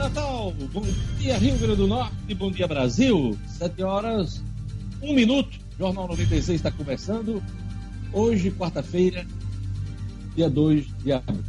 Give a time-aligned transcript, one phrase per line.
[0.00, 0.82] Natal, bom
[1.18, 3.38] dia Rio Grande do Norte, bom dia Brasil.
[3.46, 4.42] Sete horas,
[5.02, 5.58] um minuto.
[5.78, 7.42] Jornal 96 está começando.
[8.10, 9.26] Hoje, quarta-feira,
[10.34, 11.44] dia 2 de abril.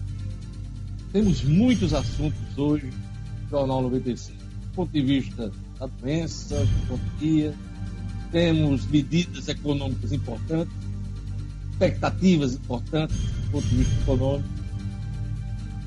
[1.13, 2.89] Temos muitos assuntos hoje,
[3.49, 4.37] Jornal 96.
[4.37, 5.49] Do ponto de vista
[5.79, 7.53] da doença, da pandemia,
[8.33, 10.75] temos medidas econômicas importantes,
[11.71, 14.60] expectativas importantes do ponto de vista econômico.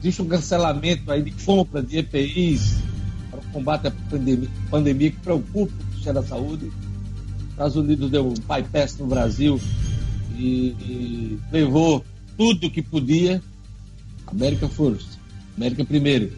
[0.05, 2.77] Existe um cancelamento aí de compra de EPIs
[3.31, 6.67] para o combate à pandemia, pandemia que preocupa o Ministério da Saúde.
[6.67, 9.59] Os Estados Unidos deu um bypass no Brasil
[10.37, 12.05] e, e levou
[12.37, 13.43] tudo que podia.
[14.27, 15.09] América First,
[15.57, 16.33] América primeiro.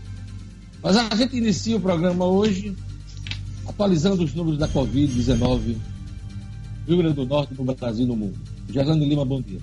[0.81, 2.73] Mas a gente inicia o programa hoje
[3.67, 5.75] atualizando os números da Covid-19
[6.87, 8.39] Rio Grande do Norte, no Brasil e no mundo.
[8.71, 9.59] Gerlando Lima, bom dia.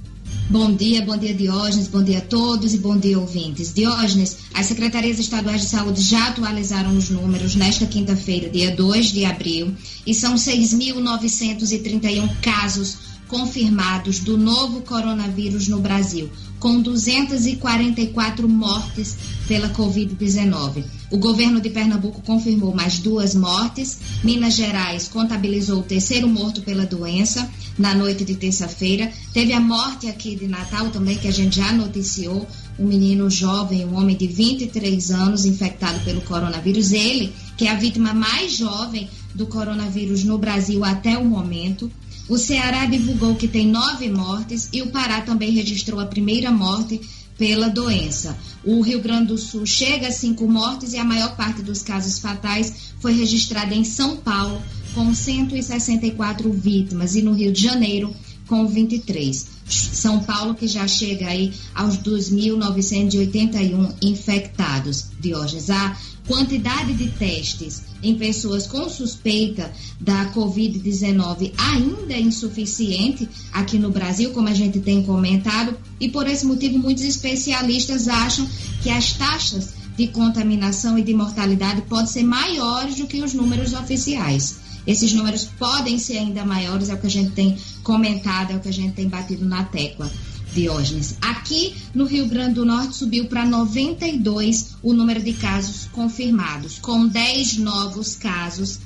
[0.50, 3.74] Bom dia, bom dia Diógenes, bom dia a todos e bom dia ouvintes.
[3.74, 9.24] Diógenes, as secretarias estaduais de saúde já atualizaram os números nesta quinta-feira, dia 2 de
[9.24, 9.74] abril,
[10.06, 16.30] e são 6.931 casos confirmados do novo coronavírus no Brasil,
[16.64, 19.18] com 244 mortes
[19.50, 20.82] pela Covid-19.
[21.12, 24.00] O governo de Pernambuco confirmou mais duas mortes.
[24.24, 29.12] Minas Gerais contabilizou o terceiro morto pela doença na noite de terça-feira.
[29.34, 32.48] Teve a morte aqui de Natal também, que a gente já noticiou.
[32.80, 36.94] Um menino jovem, um homem de 23 anos, infectado pelo coronavírus.
[36.94, 41.92] Ele, que é a vítima mais jovem do coronavírus no Brasil até o momento.
[42.30, 47.02] O Ceará divulgou que tem nove mortes e o Pará também registrou a primeira morte
[47.38, 48.38] pela doença.
[48.64, 52.20] O Rio Grande do Sul chega a cinco mortes e a maior parte dos casos
[52.20, 54.62] fatais foi registrada em São Paulo,
[54.94, 58.16] com 164 vítimas, e no Rio de Janeiro,
[58.48, 59.48] com 23.
[59.68, 65.08] São Paulo que já chega aí aos 2.981 infectados.
[65.20, 73.80] Diógenes, a quantidade de testes em pessoas com suspeita da Covid-19 ainda é insuficiente aqui
[73.80, 78.48] no Brasil, como a gente tem comentado, e por esse motivo muitos especialistas acham
[78.82, 83.74] que as taxas de contaminação e de mortalidade podem ser maiores do que os números
[83.74, 84.58] oficiais.
[84.86, 88.60] Esses números podem ser ainda maiores, é o que a gente tem comentado, é o
[88.60, 90.12] que a gente tem batido na tecla.
[90.54, 91.18] Diógenes.
[91.22, 97.08] Aqui no Rio Grande do Norte subiu para 92 o número de casos confirmados, com
[97.08, 98.80] 10 novos casos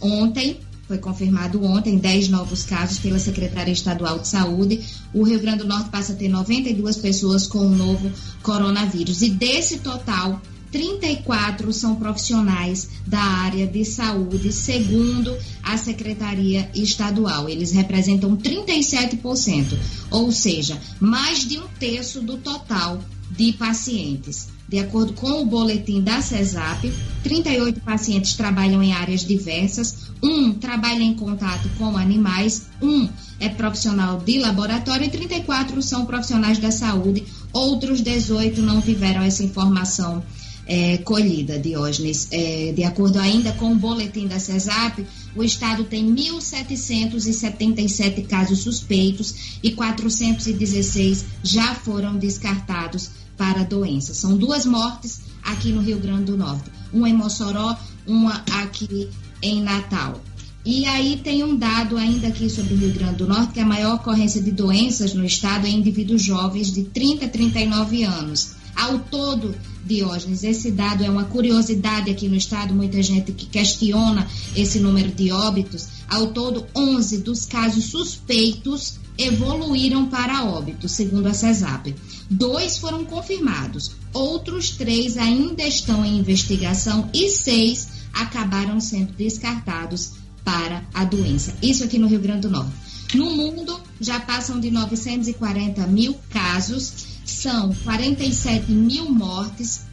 [0.00, 0.60] ontem.
[0.86, 4.80] Foi confirmado ontem 10 novos casos pela Secretaria Estadual de Saúde.
[5.12, 8.10] O Rio Grande do Norte passa a ter 92 pessoas com o novo
[8.42, 9.20] coronavírus.
[9.20, 10.40] E desse total,
[10.70, 17.48] 34 são profissionais da área de saúde, segundo a Secretaria Estadual.
[17.48, 19.76] Eles representam 37%,
[20.10, 24.48] ou seja, mais de um terço do total de pacientes.
[24.68, 26.92] De acordo com o boletim da CESAP,
[27.22, 33.08] 38 pacientes trabalham em áreas diversas, um trabalha em contato com animais, um
[33.40, 37.24] é profissional de laboratório e 34 são profissionais da saúde.
[37.50, 40.22] Outros 18 não tiveram essa informação
[40.68, 42.28] é, colhida, Diógenes.
[42.30, 49.56] É, de acordo ainda com o boletim da CESAP, o estado tem 1.777 casos suspeitos
[49.62, 54.12] e 416 já foram descartados para doença.
[54.12, 57.74] São duas mortes aqui no Rio Grande do Norte, uma em Mossoró,
[58.06, 59.08] uma aqui
[59.40, 60.20] em Natal.
[60.66, 63.64] E aí tem um dado ainda aqui sobre o Rio Grande do Norte, que a
[63.64, 68.57] maior ocorrência de doenças no estado é em indivíduos jovens de 30 a 39 anos.
[68.78, 74.24] Ao todo, Diógenes, esse dado é uma curiosidade aqui no estado, muita gente que questiona
[74.54, 75.88] esse número de óbitos.
[76.08, 81.96] Ao todo, 11 dos casos suspeitos evoluíram para óbito, segundo a CESAP.
[82.30, 90.12] Dois foram confirmados, outros três ainda estão em investigação e seis acabaram sendo descartados
[90.44, 91.52] para a doença.
[91.60, 92.72] Isso aqui no Rio Grande do Norte.
[93.14, 99.86] No mundo, já passam de 940 mil casos são 47 mil mortes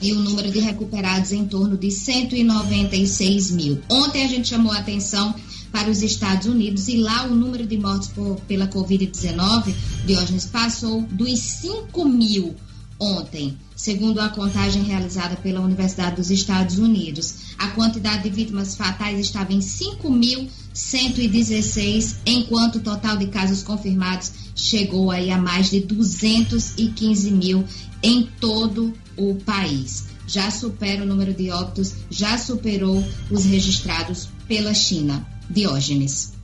[0.00, 3.80] e o número de recuperados em torno de 196 mil.
[3.90, 5.34] Ontem a gente chamou a atenção
[5.72, 9.74] para os Estados Unidos e lá o número de mortes por, pela Covid-19,
[10.06, 12.54] Diógenes, passou dos 5 mil
[12.98, 17.34] ontem, segundo a contagem realizada pela Universidade dos Estados Unidos.
[17.58, 25.10] A quantidade de vítimas fatais estava em 5.116, enquanto o total de casos confirmados chegou
[25.10, 27.62] aí a mais de 215 mil
[28.02, 30.06] em todo o país.
[30.26, 35.24] Já supera o número de óbitos, já superou os registrados pela China.
[35.48, 36.34] Diógenes.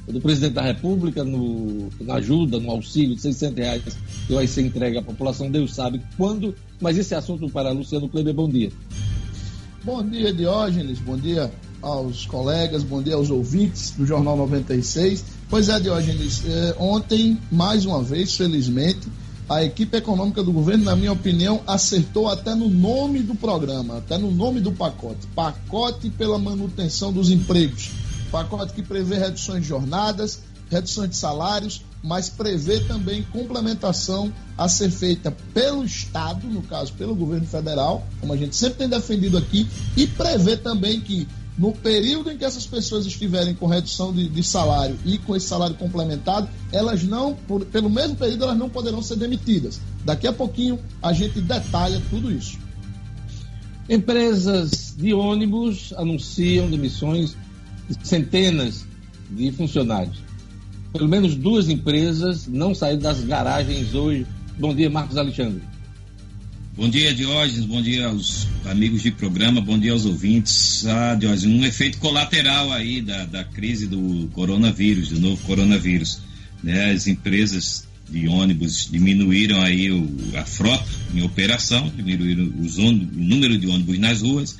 [0.07, 3.83] do presidente da República no, na ajuda, no auxílio de 600 reais
[4.25, 5.51] que vai ser entregue à população.
[5.51, 6.55] Deus sabe quando.
[6.79, 8.33] Mas esse assunto para Luciano Kleber.
[8.33, 8.71] Bom dia.
[9.83, 10.99] Bom dia, Diógenes.
[10.99, 15.25] Bom dia aos colegas, bom dia aos ouvintes do Jornal 96.
[15.49, 19.07] Pois é, Diógenes, eh, ontem, mais uma vez, felizmente,
[19.47, 24.17] a equipe econômica do governo, na minha opinião, acertou até no nome do programa, até
[24.17, 25.27] no nome do pacote.
[25.35, 27.91] Pacote pela manutenção dos empregos.
[28.31, 30.41] Pacote que prevê reduções de jornadas,
[30.71, 37.15] reduções de salários, mas prevê também complementação a ser feita pelo Estado, no caso pelo
[37.15, 42.31] governo federal, como a gente sempre tem defendido aqui, e prevê também que no período
[42.31, 46.49] em que essas pessoas estiverem com redução de, de salário e com esse salário complementado,
[46.71, 49.79] elas não, por, pelo mesmo período, elas não poderão ser demitidas.
[50.03, 52.57] Daqui a pouquinho a gente detalha tudo isso.
[53.87, 57.35] Empresas de ônibus anunciam demissões
[57.87, 58.85] de centenas
[59.29, 60.17] de funcionários.
[60.91, 64.25] Pelo menos duas empresas não saíram das garagens hoje.
[64.57, 65.72] Bom dia, Marcos Alexandre.
[66.75, 67.65] Bom dia, Diógenes.
[67.65, 69.61] Bom dia aos amigos de programa.
[69.61, 70.83] Bom dia aos ouvintes.
[70.87, 76.19] Ah, Diógenes, um efeito colateral aí da, da crise do coronavírus, do novo coronavírus.
[76.63, 76.91] Né?
[76.91, 83.55] As empresas de ônibus diminuíram aí o, a frota em operação, diminuíram os o número
[83.55, 84.57] de ônibus nas ruas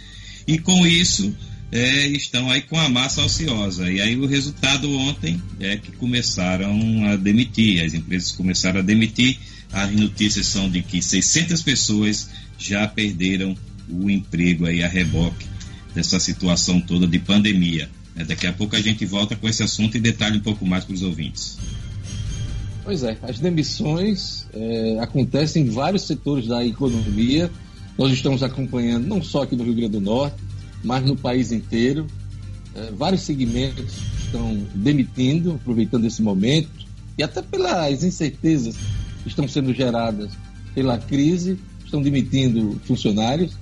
[0.48, 1.36] e com isso
[1.74, 3.92] é, estão aí com a massa ociosa.
[3.92, 9.40] E aí o resultado ontem é que começaram a demitir, as empresas começaram a demitir
[9.74, 12.30] as notícias são de que 600 pessoas
[12.60, 13.58] já perderam
[13.90, 15.48] o emprego aí a reboque
[15.96, 17.90] dessa situação toda de pandemia.
[18.16, 20.86] É, daqui a pouco a gente volta com esse assunto e detalhe um pouco mais
[20.86, 21.58] para os ouvintes.
[22.84, 27.50] Pois é, as demissões é, acontecem em vários setores da economia.
[27.98, 30.38] Nós estamos acompanhando não só aqui no Rio Grande do Norte,
[30.84, 32.08] mas no país inteiro.
[32.76, 33.94] É, vários segmentos
[34.26, 36.70] estão demitindo, aproveitando esse momento,
[37.18, 38.76] e até pelas incertezas
[39.26, 40.32] estão sendo geradas
[40.74, 43.56] pela crise, estão demitindo funcionários.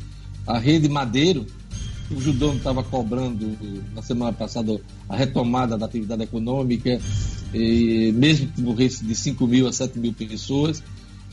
[0.47, 1.45] A rede Madeiro,
[2.09, 3.57] o Judão estava cobrando
[3.93, 6.99] na semana passada a retomada da atividade econômica,
[7.53, 10.81] e mesmo que morresse de 5 mil a 7 mil pessoas,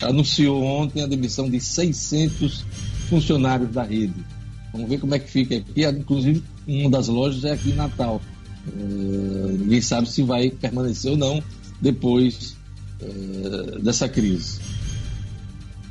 [0.00, 2.64] anunciou ontem a demissão de 600
[3.08, 4.24] funcionários da rede.
[4.72, 5.84] Vamos ver como é que fica aqui.
[5.84, 8.20] Inclusive, uma das lojas é aqui em Natal.
[8.66, 11.42] Uh, ninguém sabe se vai permanecer ou não
[11.80, 12.56] depois
[13.00, 14.60] eh, dessa crise.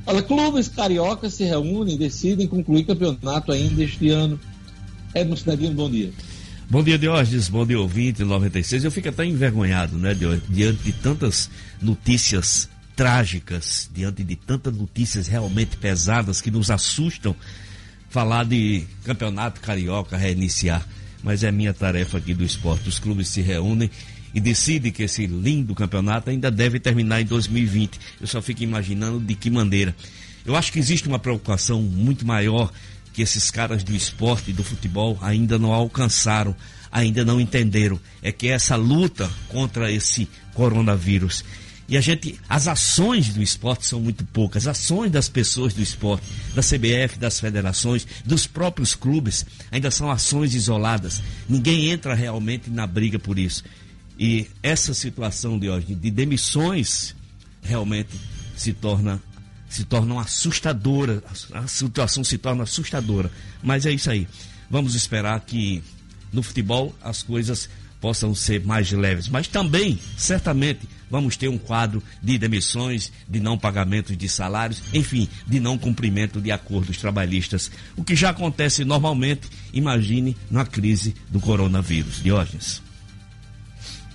[0.05, 4.39] Olha, clubes cariocas se reúnem e decidem concluir campeonato ainda este ano.
[5.13, 6.11] Edmo Cidadino, bom dia.
[6.69, 7.47] Bom dia, Diógenes.
[7.49, 8.83] Bom dia, ouvinte 96.
[8.83, 10.13] Eu fico até envergonhado, né,
[10.49, 11.49] diante de tantas
[11.81, 17.35] notícias trágicas, diante de tantas notícias realmente pesadas que nos assustam,
[18.09, 20.85] falar de campeonato carioca reiniciar.
[21.23, 22.87] Mas é minha tarefa aqui do esporte.
[22.87, 23.89] Os clubes se reúnem
[24.33, 27.99] e decide que esse lindo campeonato ainda deve terminar em 2020.
[28.21, 29.95] Eu só fico imaginando de que maneira.
[30.45, 32.71] Eu acho que existe uma preocupação muito maior
[33.13, 36.55] que esses caras do esporte e do futebol ainda não alcançaram,
[36.91, 37.99] ainda não entenderam.
[38.21, 41.43] É que essa luta contra esse coronavírus.
[41.89, 45.81] E a gente, as ações do esporte são muito poucas, as ações das pessoas do
[45.81, 51.21] esporte, da CBF, das federações, dos próprios clubes, ainda são ações isoladas.
[51.47, 53.63] Ninguém entra realmente na briga por isso.
[54.19, 57.15] E essa situação de hoje de demissões
[57.61, 58.09] realmente
[58.55, 59.21] se torna
[59.69, 61.21] se torna assustadora,
[61.53, 63.29] a situação se torna assustadora.
[63.61, 64.25] Mas é isso aí.
[64.69, 65.83] Vamos esperar que
[66.31, 72.03] no futebol as coisas possam ser mais leves, mas também, certamente, vamos ter um quadro
[72.21, 78.03] de demissões, de não pagamento de salários, enfim, de não cumprimento de acordos trabalhistas, o
[78.03, 82.21] que já acontece normalmente, imagine na crise do coronavírus.
[82.21, 82.81] Diógenes.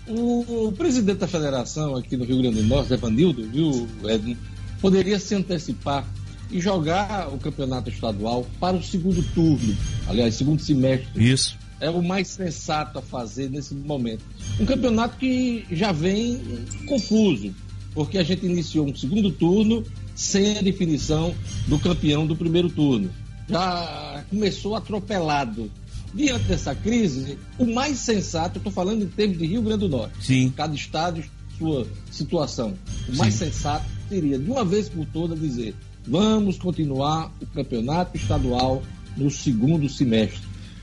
[0.07, 4.37] O, o, presidente da federação aqui no Rio Grande do Norte, Evanildo, viu, Edno,
[4.81, 6.05] poderia se antecipar
[6.51, 9.75] e jogar o campeonato estadual para o segundo turno,
[10.07, 11.09] aliás, segundo semestre.
[11.33, 11.57] Isso.
[11.83, 14.25] É o mais sensato a fazer nesse momento.
[14.61, 16.41] Um campeonato que já vem
[16.87, 17.53] confuso,
[17.93, 19.85] porque a gente iniciou um segundo turno
[20.15, 21.35] sem a definição
[21.67, 23.11] do campeão do primeiro turno.
[23.49, 25.69] Já começou atropelado
[26.15, 29.89] diante dessa crise, o mais sensato, eu estou falando em termos de Rio Grande do
[29.89, 30.53] Norte, Sim.
[30.55, 31.21] cada estado
[31.59, 32.75] sua situação.
[33.09, 33.47] O mais Sim.
[33.47, 35.75] sensato seria, de uma vez por todas, dizer:
[36.07, 38.83] vamos continuar o campeonato estadual
[39.17, 40.41] no segundo semestre,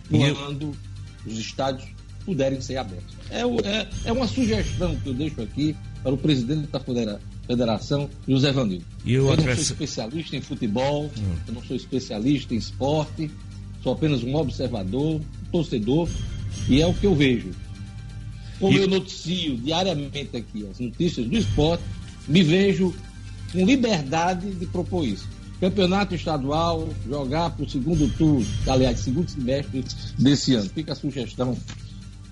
[0.10, 0.75] quando
[1.29, 1.88] os estádios
[2.25, 3.15] puderem ser abertos.
[3.29, 8.09] É, é- é uma sugestão que eu deixo aqui para o presidente da federa- federação,
[8.27, 8.86] José Vanildo.
[9.05, 11.09] Eu não sou especialista em futebol,
[11.48, 13.31] eu não sou especialista em esporte,
[13.83, 16.07] sou apenas um observador, um torcedor,
[16.67, 17.50] e é o que eu vejo.
[18.59, 21.83] Como E- eu noticio diariamente aqui as notícias do esporte,
[22.27, 22.93] me vejo
[23.51, 25.27] com liberdade de propor isso.
[25.60, 29.84] Campeonato estadual, jogar para o segundo turno, aliás, segundo semestre
[30.18, 30.70] desse ano.
[30.70, 31.58] Fica a sugestão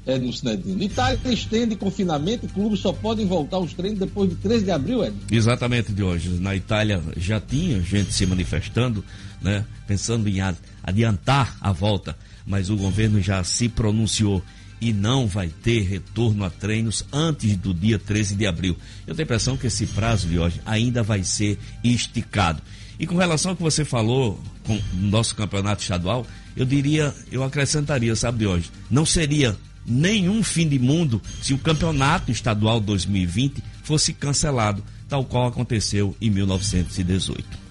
[0.08, 0.82] é, no Sinedino.
[0.82, 5.14] Itália estende confinamento clubes só podem voltar aos treinos depois de 13 de abril, Ed.
[5.30, 6.30] Exatamente, de hoje.
[6.40, 9.04] Na Itália já tinha gente se manifestando,
[9.42, 10.38] né, pensando em
[10.82, 14.42] adiantar a volta, mas o governo já se pronunciou
[14.80, 18.78] e não vai ter retorno a treinos antes do dia 13 de abril.
[19.06, 22.62] Eu tenho a impressão que esse prazo de hoje ainda vai ser esticado.
[23.00, 26.26] E com relação ao que você falou com o nosso campeonato estadual,
[26.56, 31.58] eu diria, eu acrescentaria, sabe, de hoje, não seria nenhum fim de mundo se o
[31.58, 37.68] campeonato estadual 2020 fosse cancelado, tal qual aconteceu em 1918.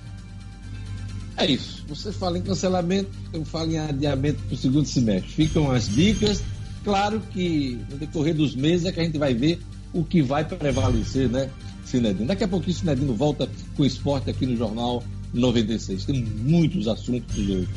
[1.37, 1.85] É isso.
[1.89, 5.31] Você fala em cancelamento, eu falo em adiamento para o segundo semestre.
[5.31, 6.43] Ficam as dicas.
[6.83, 9.61] Claro que no decorrer dos meses é que a gente vai ver
[9.93, 11.51] o que vai prevalecer, né,
[11.85, 12.27] Sinedino?
[12.27, 15.03] Daqui a pouquinho o Sinedino volta com o esporte aqui no Jornal
[15.37, 16.05] 96.
[16.05, 17.69] Tem muitos assuntos hoje.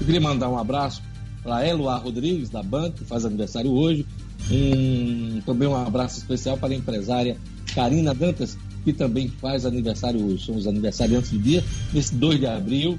[0.00, 1.02] Eu queria mandar um abraço
[1.42, 4.06] para Eloá Rodrigues, da Band, que faz aniversário hoje.
[4.50, 7.36] Um, também um abraço especial para a empresária
[7.74, 10.46] Karina Dantas, que também faz aniversário hoje.
[10.46, 12.98] São os aniversariantes do dia, nesse 2 de abril,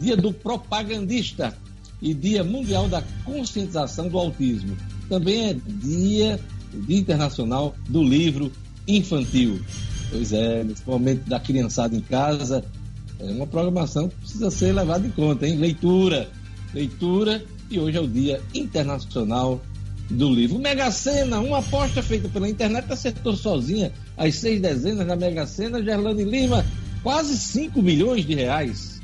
[0.00, 1.56] dia do propagandista
[2.02, 4.76] e dia mundial da conscientização do autismo.
[5.08, 6.40] Também é dia,
[6.86, 8.50] dia internacional do livro
[8.86, 9.60] infantil.
[10.10, 12.64] Pois é, nesse momento da criançada em casa,
[13.18, 15.56] é uma programação que precisa ser levada em conta, hein?
[15.56, 16.28] Leitura,
[16.72, 19.60] leitura, e hoje é o Dia Internacional
[20.10, 20.58] do Livro.
[20.58, 25.82] Mega Sena, uma aposta feita pela internet, acertou sozinha as seis dezenas da Mega Sena,
[25.82, 26.64] Gerlane Lima,
[27.02, 28.94] quase 5 milhões de reais.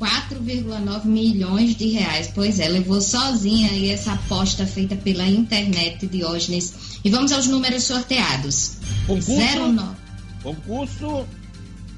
[0.00, 2.30] 4,9 milhões de reais.
[2.32, 7.00] Pois é, levou sozinha aí essa aposta feita pela internet, Diógenes.
[7.04, 8.76] E vamos aos números sorteados.
[9.06, 9.96] Concurso, 09.
[10.42, 11.26] concurso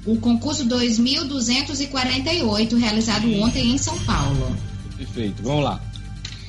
[0.05, 4.55] O concurso 2.248, realizado ontem em São Paulo.
[4.97, 5.81] perfeito, vamos lá.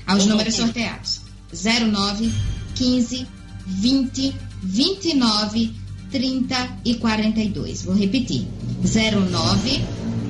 [0.07, 0.65] Aos Vamos números lá.
[0.67, 1.21] sorteados:
[1.53, 2.33] 09,
[2.75, 3.27] 15,
[3.67, 5.75] 20, 29,
[6.11, 7.83] 30 e 42.
[7.85, 8.47] Vou repetir:
[8.83, 9.85] 09,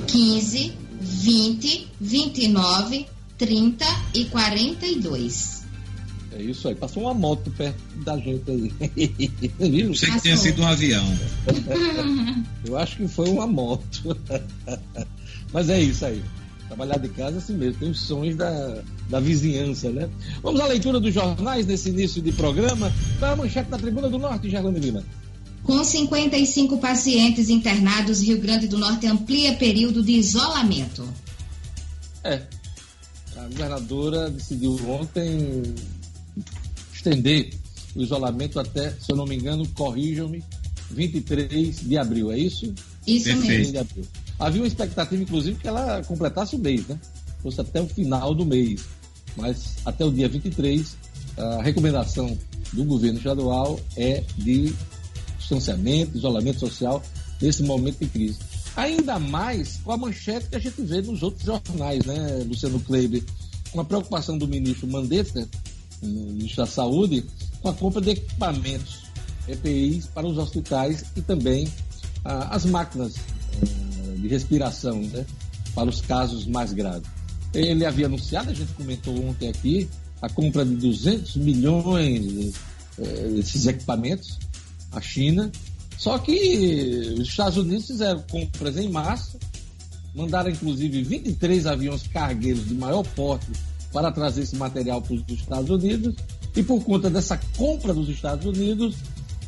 [0.06, 3.06] 15, 20, 29,
[3.38, 5.61] 30 e 42.
[6.34, 8.72] É isso aí, passou uma moto perto da gente aí.
[9.70, 9.94] Viu?
[9.94, 11.04] Sei que tenha sido um avião.
[12.64, 14.16] Eu acho que foi uma moto.
[15.52, 16.22] Mas é isso aí.
[16.68, 20.08] Trabalhar de casa é assim mesmo, tem os sons da, da vizinhança, né?
[20.42, 22.90] Vamos à leitura dos jornais nesse início de programa.
[23.20, 25.04] Para a manchete da Tribuna do Norte, Gerlane Lima.
[25.64, 31.06] Com 55 pacientes internados, Rio Grande do Norte amplia período de isolamento.
[32.24, 32.40] É.
[33.36, 35.74] A governadora decidiu ontem
[37.02, 37.50] estender
[37.94, 40.42] o isolamento até, se eu não me engano, corrijam-me,
[40.90, 42.72] 23 de abril, é isso?
[43.06, 43.72] Isso mesmo.
[43.72, 44.04] de abril.
[44.38, 46.98] Havia uma expectativa, inclusive, que ela completasse o mês, né?
[47.42, 48.82] Fosse até o final do mês.
[49.36, 50.96] Mas até o dia 23,
[51.36, 52.36] a recomendação
[52.72, 54.72] do governo estadual é de
[55.38, 57.02] distanciamento, isolamento social
[57.40, 58.38] nesse momento de crise.
[58.76, 63.22] Ainda mais com a manchete que a gente vê nos outros jornais, né, Luciano Kleber?
[63.74, 65.48] Uma preocupação do ministro Mandetta,
[66.06, 67.24] ministro da Saúde,
[67.60, 69.02] com a compra de equipamentos,
[69.48, 71.68] EPIs para os hospitais e também
[72.24, 75.24] ah, as máquinas eh, de respiração, né,
[75.74, 77.08] para os casos mais graves.
[77.54, 79.88] Ele havia anunciado, a gente comentou ontem aqui,
[80.20, 82.54] a compra de 200 milhões
[82.98, 84.38] eh, desses equipamentos
[84.92, 85.50] à China.
[85.98, 89.38] Só que os Estados Unidos fizeram compras em março,
[90.14, 93.46] mandaram inclusive 23 aviões cargueiros de maior porte
[93.92, 96.14] para trazer esse material para os Estados Unidos.
[96.54, 98.96] E por conta dessa compra dos Estados Unidos,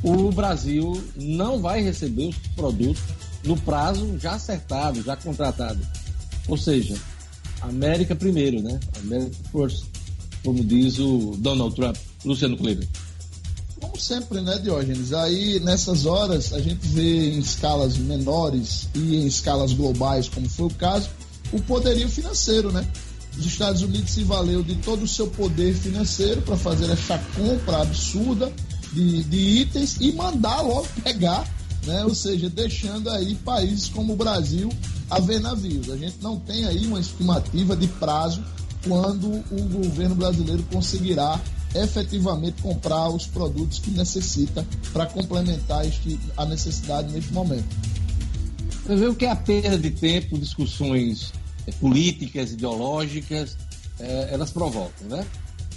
[0.03, 3.03] o Brasil não vai receber os produtos
[3.45, 5.81] no prazo já acertado, já contratado.
[6.49, 6.95] Ou seja,
[7.61, 8.79] América primeiro, né?
[9.01, 9.85] América first,
[10.45, 12.87] como diz o Donald Trump, Luciano Kleber.
[13.81, 15.13] Como sempre, né, Diógenes?
[15.13, 20.67] Aí, nessas horas, a gente vê em escalas menores e em escalas globais, como foi
[20.67, 21.11] o caso,
[21.53, 22.87] o poderio financeiro, né?
[23.39, 27.83] Os Estados Unidos se valeu de todo o seu poder financeiro para fazer essa compra
[27.83, 28.53] absurda
[28.93, 31.45] de, de itens e mandar logo pegar,
[31.85, 32.05] né?
[32.05, 34.71] ou seja, deixando aí países como o Brasil
[35.11, 35.91] a ver navios.
[35.91, 38.43] A gente não tem aí uma estimativa de prazo
[38.87, 41.41] quando o governo brasileiro conseguirá
[41.75, 47.67] efetivamente comprar os produtos que necessita para complementar este, a necessidade neste momento.
[48.87, 51.33] Você vê o que é a perda de tempo, discussões
[51.73, 53.57] políticas, ideológicas,
[53.99, 55.27] é, elas provocam, né?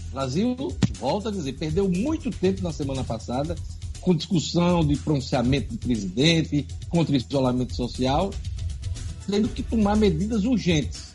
[0.10, 0.56] O Brasil,
[1.00, 3.56] volta a dizer, perdeu muito tempo na semana passada
[4.02, 8.32] com discussão de pronunciamento do presidente contra o isolamento social,
[9.30, 11.08] tendo que tomar medidas urgentes.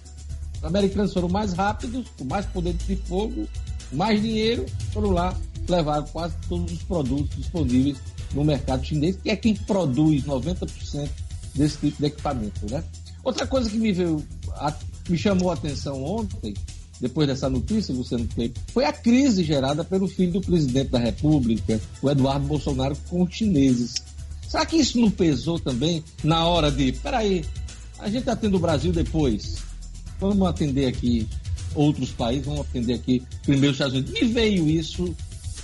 [0.58, 3.48] Os americanos foram mais rápidos, com mais poder de fogo,
[3.92, 5.34] mais dinheiro, foram lá,
[5.68, 7.98] levaram quase todos os produtos disponíveis
[8.34, 11.08] no mercado chinês, que é quem produz 90%
[11.54, 12.84] desse tipo de equipamento, né?
[13.24, 14.22] Outra coisa que me veio,
[14.56, 14.74] a,
[15.08, 16.54] me chamou a atenção ontem,
[17.00, 21.80] depois dessa notícia, Luciano Kleber, foi a crise gerada pelo filho do presidente da República,
[22.00, 23.94] o Eduardo Bolsonaro, com os chineses.
[24.48, 27.44] Será que isso não pesou também na hora de, peraí,
[27.98, 29.56] a gente atende o Brasil depois,
[30.20, 31.26] vamos atender aqui
[31.74, 34.12] outros países, vamos atender aqui primeiro os Estados Unidos.
[34.12, 35.14] Me veio isso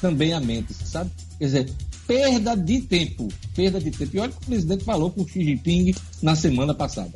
[0.01, 1.11] também à mente, sabe?
[1.39, 1.73] Quer dizer,
[2.07, 4.17] perda de tempo, perda de tempo.
[4.17, 7.13] E olha o que o presidente falou com o Xi Jinping na semana passada.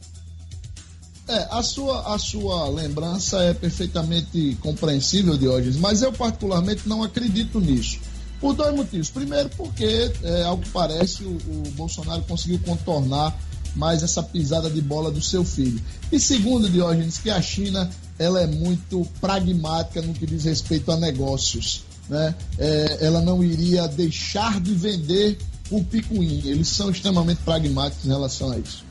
[1.28, 7.60] É, a sua, a sua lembrança é perfeitamente compreensível, Diógenes, mas eu particularmente não acredito
[7.60, 8.00] nisso.
[8.40, 9.08] Por dois motivos.
[9.08, 13.38] Primeiro, porque, é, ao que parece, o, o Bolsonaro conseguiu contornar
[13.76, 15.80] mais essa pisada de bola do seu filho.
[16.10, 17.88] E segundo, Diógenes, que a China
[18.18, 21.84] ela é muito pragmática no que diz respeito a negócios.
[22.08, 22.34] Né?
[22.58, 25.38] É, ela não iria deixar de vender
[25.70, 26.42] o picuim.
[26.44, 28.84] Eles são extremamente pragmáticos em relação a isso.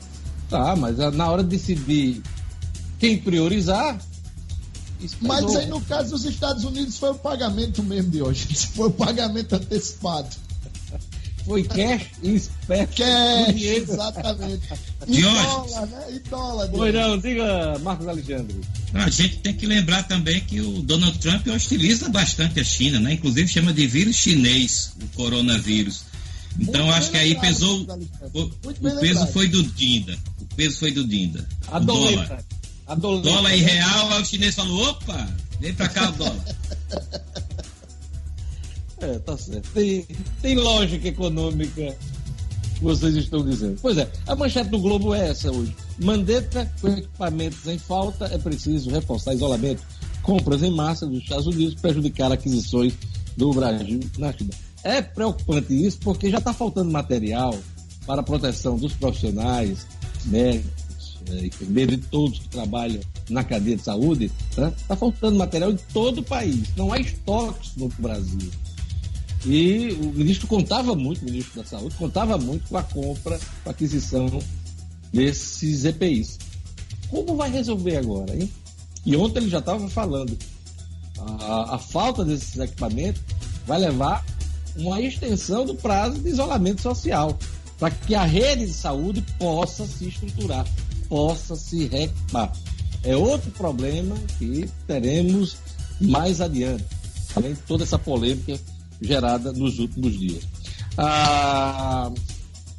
[0.52, 2.22] Tá, mas na hora de decidir
[2.98, 3.98] quem priorizar.
[5.20, 8.46] Mas aí no caso dos Estados Unidos foi o pagamento mesmo de hoje.
[8.76, 10.28] Foi o pagamento antecipado.
[11.44, 12.86] Foi cash e espécie.
[12.94, 14.68] Cash, exatamente.
[15.08, 16.04] E dólar, né?
[16.10, 16.68] E dólar.
[16.68, 18.60] Foi não, diga, Marcos Alexandre.
[18.94, 23.14] A gente tem que lembrar também que o Donald Trump hostiliza bastante a China, né?
[23.14, 26.04] Inclusive chama de vírus chinês, o coronavírus.
[26.60, 27.86] Então Muito acho que aí pesou.
[28.34, 30.16] O, o peso foi do Dinda.
[30.56, 31.48] Peso foi do Dinda.
[31.68, 32.44] A dólar.
[32.86, 35.28] A dólar e real, aí o chinês falou: opa,
[35.60, 36.44] vem pra cá o dólar.
[39.02, 39.68] É, tá certo.
[39.74, 40.06] Tem,
[40.40, 41.98] tem lógica econômica
[42.82, 43.78] vocês estão dizendo.
[43.80, 45.74] Pois é, a manchete do Globo é essa hoje.
[45.98, 49.82] Mandetta com equipamentos em falta, é preciso reforçar isolamento.
[50.22, 52.94] Compras em massa dos Estados Unidos prejudicar aquisições
[53.36, 54.50] do Brasil na China.
[54.82, 57.56] É preocupante isso porque já está faltando material
[58.04, 59.86] para a proteção dos profissionais,
[60.24, 64.30] médicos, é, enfermeiros e todos que trabalham na cadeia de saúde.
[64.50, 64.74] Está né?
[64.96, 66.68] Faltando material em todo o país.
[66.76, 68.50] Não há estoques no Brasil.
[69.44, 73.70] E o ministro contava muito, o ministro da Saúde, contava muito com a compra, com
[73.70, 74.40] a aquisição
[75.12, 76.38] desses EPIs.
[77.10, 78.48] Como vai resolver agora, hein?
[79.04, 80.38] E ontem ele já estava falando.
[81.18, 83.20] A, a, falta desses equipamentos
[83.66, 84.24] vai levar
[84.76, 87.36] uma extensão do prazo de isolamento social,
[87.82, 90.64] para que a rede de saúde possa se estruturar,
[91.08, 92.52] possa se reequipar.
[93.02, 95.56] É outro problema que teremos
[96.00, 96.84] mais adiante,
[97.34, 98.56] além de toda essa polêmica
[99.00, 100.44] gerada nos últimos dias.
[100.96, 102.12] Ah,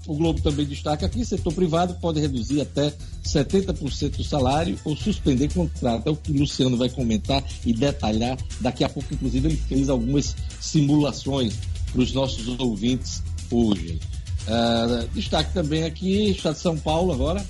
[0.08, 2.94] o Globo também destaca aqui: setor privado pode reduzir até
[3.26, 6.08] 70% do salário ou suspender contrato.
[6.08, 8.38] É o que o Luciano vai comentar e detalhar.
[8.62, 11.56] Daqui a pouco, inclusive, ele fez algumas simulações
[11.92, 14.00] para os nossos ouvintes hoje.
[14.48, 17.46] Ah, destaque também aqui: Estado de São Paulo agora.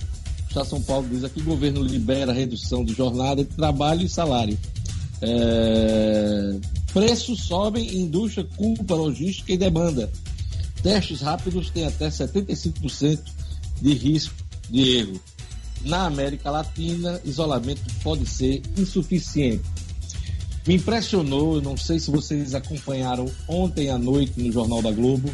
[0.47, 4.57] Estado de São Paulo diz aqui: governo libera redução de jornada de trabalho e salário.
[5.21, 6.59] É,
[6.93, 10.11] Preços sobem, indústria culpa logística e demanda.
[10.83, 13.19] Testes rápidos têm até 75%
[13.81, 14.35] de risco
[14.69, 15.19] de erro.
[15.83, 19.63] Na América Latina, isolamento pode ser insuficiente.
[20.67, 25.33] Me impressionou, não sei se vocês acompanharam ontem à noite no Jornal da Globo,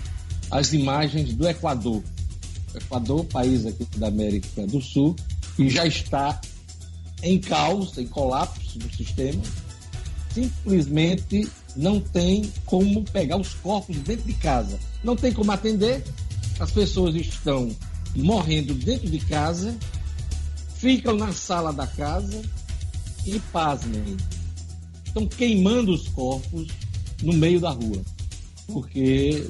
[0.51, 2.03] as imagens do Equador.
[2.73, 5.15] O Equador, país aqui da América do Sul,
[5.55, 6.39] que já está
[7.21, 9.41] em caos, em colapso do sistema,
[10.33, 14.79] simplesmente não tem como pegar os corpos dentro de casa.
[15.03, 16.03] Não tem como atender,
[16.59, 17.69] as pessoas estão
[18.15, 19.75] morrendo dentro de casa,
[20.75, 22.41] ficam na sala da casa
[23.25, 24.17] e, pasmem,
[25.05, 26.67] estão queimando os corpos
[27.21, 28.01] no meio da rua.
[28.67, 29.49] Porque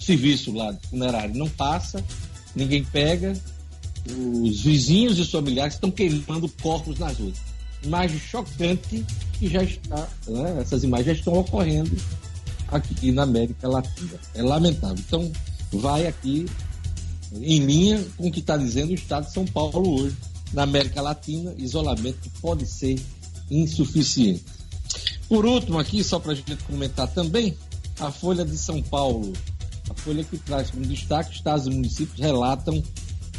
[0.00, 2.04] serviço lá funerário não passa,
[2.54, 3.32] ninguém pega,
[4.08, 7.36] os vizinhos e os familiares estão queimando corpos nas ruas
[7.86, 11.96] imagem chocante que já está, né, essas imagens já estão ocorrendo
[12.68, 14.18] aqui na América Latina.
[14.34, 14.98] É lamentável.
[15.06, 15.30] Então,
[15.72, 16.46] vai aqui
[17.32, 20.16] em linha com o que está dizendo o Estado de São Paulo hoje.
[20.52, 22.98] Na América Latina, isolamento pode ser
[23.50, 24.44] insuficiente.
[25.28, 27.56] Por último, aqui, só para a gente comentar também,
[28.00, 29.32] a Folha de São Paulo.
[29.88, 32.82] A Folha que traz como destaque: estados e municípios relatam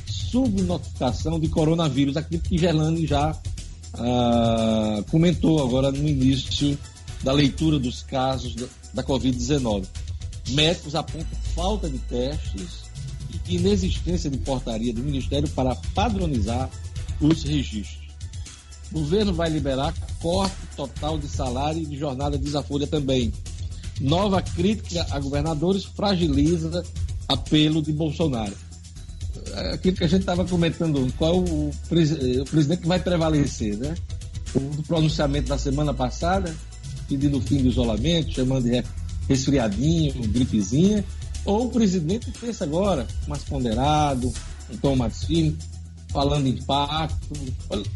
[0.05, 3.35] subnotificação de coronavírus, aquilo que Gerlane já
[3.93, 6.77] ah, comentou agora no início
[7.23, 9.85] da leitura dos casos da, da Covid-19.
[10.49, 12.87] Médicos apontam falta de testes
[13.49, 16.69] e inexistência de portaria do Ministério para padronizar
[17.19, 18.07] os registros.
[18.91, 23.33] O governo vai liberar corte total de salário e de jornada de Folha também.
[23.99, 26.83] Nova crítica a governadores fragiliza
[27.27, 28.53] apelo de Bolsonaro.
[29.53, 33.95] É aquilo que a gente estava comentando, qual o, o, presidente que vai prevalecer, né?
[34.53, 36.55] O pronunciamento da semana passada,
[37.07, 38.83] pedindo o fim do isolamento, chamando de
[39.27, 41.03] resfriadinho, gripezinha,
[41.45, 44.31] ou o presidente pensa agora, mais ponderado,
[44.71, 45.57] um tom mais firme,
[46.09, 47.33] falando em impacto,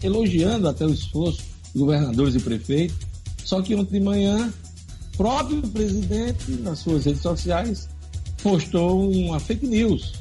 [0.01, 1.41] elogiando até o esforço
[1.73, 2.97] de governadores e prefeitos.
[3.43, 4.51] Só que ontem de manhã,
[5.17, 7.87] próprio presidente, nas suas redes sociais,
[8.41, 10.13] postou uma fake news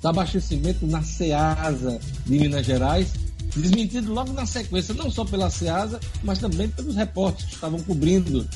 [0.00, 3.12] do abastecimento na SEASA de Minas Gerais,
[3.56, 8.46] desmentido logo na sequência, não só pela SEASA, mas também pelos repórteres que estavam cobrindo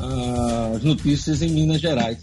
[0.00, 2.18] uh, as notícias em Minas Gerais.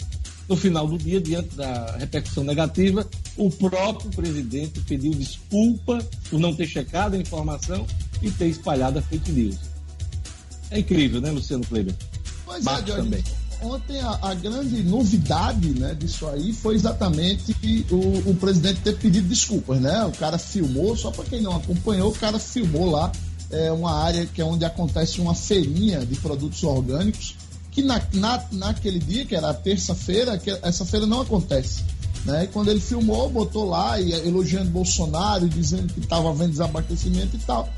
[0.47, 6.55] No final do dia, diante da repercussão negativa, o próprio presidente pediu desculpa por não
[6.55, 7.85] ter checado a informação
[8.21, 9.57] e ter espalhado a fake news.
[10.71, 11.93] É incrível, né, Luciano Kleber?
[12.49, 13.23] Pois é, também.
[13.62, 17.53] Ontem a, a, grande novidade né, disso aí foi exatamente
[17.91, 20.05] o, o presidente ter pedido desculpas, né?
[20.05, 23.12] O cara filmou, só para quem não acompanhou, o cara filmou lá
[23.51, 27.35] é, uma área que é onde acontece uma feirinha de produtos orgânicos
[27.71, 31.83] que na, na, naquele dia, que era terça-feira, essa feira não acontece.
[32.25, 32.45] Né?
[32.45, 37.39] E quando ele filmou, botou lá e elogiando Bolsonaro, dizendo que estava havendo desabastecimento e
[37.39, 37.69] tal.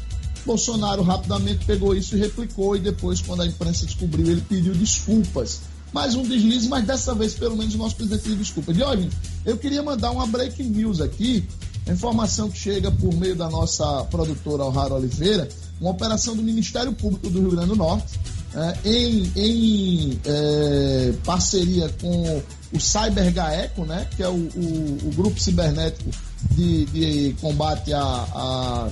[0.46, 5.62] Bolsonaro rapidamente pegou isso e replicou, e depois, quando a imprensa descobriu, ele pediu desculpas.
[5.94, 8.74] Mais um deslize, mas dessa vez, pelo menos, o nosso presidente pediu desculpa.
[8.74, 9.14] Diógenes,
[9.46, 11.46] eu queria mandar uma breaking news aqui,
[11.88, 15.50] informação que chega por meio da nossa produtora Alhara Oliveira,
[15.80, 18.20] uma operação do Ministério Público do Rio Grande do Norte,
[18.54, 22.42] é, em, em é, parceria com
[22.74, 26.10] o CyberGaeco, né, que é o, o, o grupo cibernético
[26.52, 28.90] de, de combate a, a,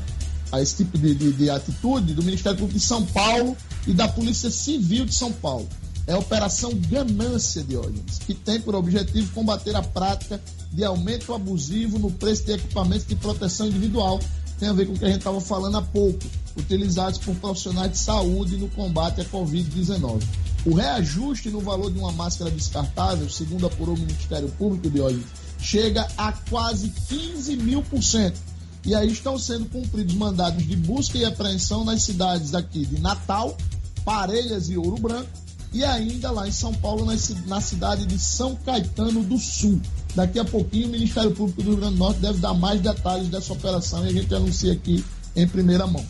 [0.52, 3.56] a, esse tipo de, de, de atitude do Ministério Público de São Paulo
[3.88, 5.68] e da Polícia Civil de São Paulo.
[6.08, 11.34] É a Operação Ganância de Óleo, que tem por objetivo combater a prática de aumento
[11.34, 14.20] abusivo no preço de equipamentos de proteção individual
[14.60, 16.20] tem a ver com o que a gente estava falando há pouco,
[16.58, 20.22] utilizados por profissionais de saúde no combate à Covid-19.
[20.66, 25.26] O reajuste no valor de uma máscara descartável, segundo apurou o Ministério Público de hoje,
[25.62, 28.38] chega a quase 15 mil por cento.
[28.86, 33.58] E aí estão sendo cumpridos mandados de busca e apreensão nas cidades daqui de Natal,
[34.06, 35.30] Parelhas e Ouro Branco,
[35.74, 37.06] e ainda lá em São Paulo,
[37.46, 39.80] na cidade de São Caetano do Sul.
[40.16, 43.28] Daqui a pouquinho o Ministério Público do Rio Grande do Norte deve dar mais detalhes
[43.28, 45.04] dessa operação e a gente anuncia aqui
[45.36, 46.04] em primeira mão.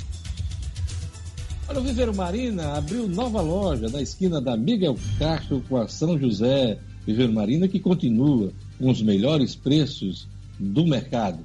[1.68, 6.18] Olha, o Viveiro Marina abriu nova loja na esquina da Miguel Castro com a São
[6.18, 6.80] José.
[7.06, 10.28] Viveiro Marina que continua com os melhores preços
[10.58, 11.40] do mercado.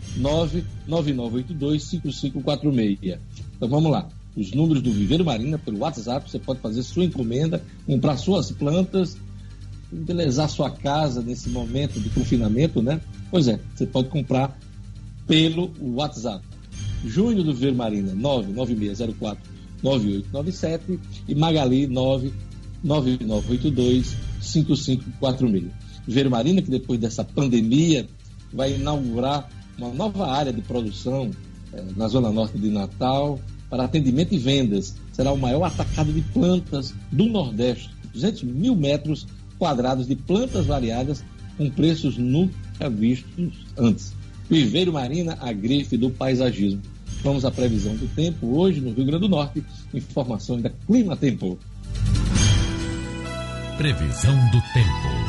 [0.87, 3.17] 99982-5546.
[3.57, 4.07] Então vamos lá.
[4.35, 9.15] Os números do Viveiro Marina pelo WhatsApp, você pode fazer sua encomenda, comprar suas plantas,
[9.91, 12.99] embelezar sua casa nesse momento de confinamento, né?
[13.29, 14.57] Pois é, você pode comprar
[15.27, 16.43] pelo WhatsApp.
[17.05, 25.71] Júnior do Ver Marina, 99604 9897 e Magali 99982 5546.
[26.07, 28.07] Ver Marina, que depois dessa pandemia
[28.51, 31.31] vai inaugurar uma nova área de produção
[31.73, 34.95] eh, na zona norte de Natal para atendimento e vendas.
[35.11, 37.89] Será o maior atacado de plantas do Nordeste.
[38.13, 41.23] 200 mil metros quadrados de plantas variadas
[41.57, 44.13] com preços nunca vistos antes.
[44.49, 46.81] Viveiro Marina, a grife do paisagismo.
[47.23, 49.63] Vamos à previsão do tempo hoje no Rio Grande do Norte.
[49.93, 51.57] Informações da Clima Tempo.
[53.77, 55.22] Previsão do tempo.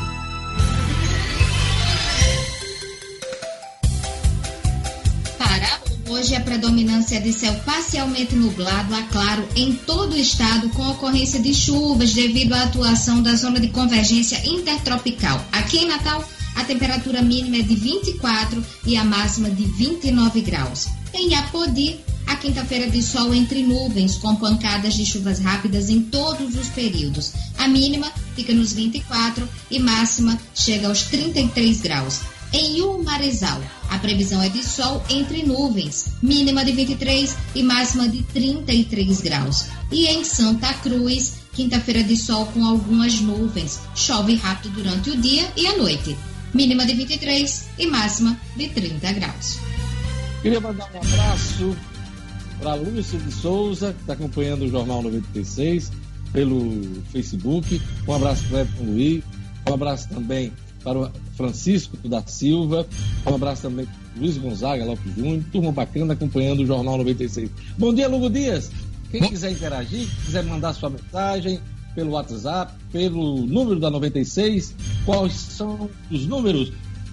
[6.07, 11.39] Hoje a predominância de céu parcialmente nublado a claro em todo o estado, com ocorrência
[11.39, 15.43] de chuvas devido à atuação da zona de convergência intertropical.
[15.51, 16.23] Aqui em Natal,
[16.55, 20.87] a temperatura mínima é de 24 e a máxima de 29 graus.
[21.13, 26.55] Em Apodi, a quinta-feira de sol entre nuvens, com pancadas de chuvas rápidas em todos
[26.55, 27.33] os períodos.
[27.57, 32.34] A mínima fica nos 24 e máxima chega aos 33 graus.
[32.57, 38.23] Em Umarizal, a previsão é de sol entre nuvens, mínima de 23 e máxima de
[38.23, 39.65] 33 graus.
[39.91, 45.51] E em Santa Cruz, quinta-feira de sol com algumas nuvens, chove rápido durante o dia
[45.57, 46.15] e a noite,
[46.53, 49.59] mínima de 23 e máxima de 30 graus.
[50.41, 51.75] Queria mandar um abraço
[52.61, 55.91] para Lúcia de Souza, que está acompanhando o Jornal 96
[56.31, 57.81] pelo Facebook.
[58.07, 59.21] Um abraço para o Luiz.
[59.67, 60.53] Um abraço também
[60.85, 62.87] para o Francisco da Silva.
[63.25, 65.43] Um abraço também para Luiz Gonzaga Lopes Júnior.
[65.51, 67.49] Turma bacana acompanhando o Jornal 96.
[67.75, 68.71] Bom dia, Lugo Dias.
[69.11, 69.29] Quem Bom...
[69.29, 71.59] quiser interagir, quiser mandar sua mensagem
[71.95, 76.71] pelo WhatsApp, pelo número da 96, quais são os números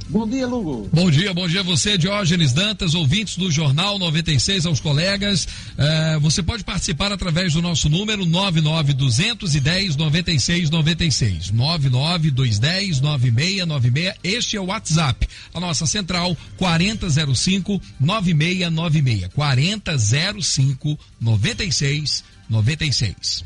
[0.08, 0.88] Bom dia, Lugo.
[0.92, 5.46] Bom dia, bom dia a você, Diógenes Dantas, ouvintes do Jornal 96, aos colegas.
[5.46, 11.50] Uh, você pode participar através do nosso número 99210 9696.
[11.50, 14.14] 99210 9696.
[14.22, 15.26] Este é o WhatsApp.
[15.54, 19.28] A nossa central 4005 9696.
[19.34, 23.44] 4005 9696.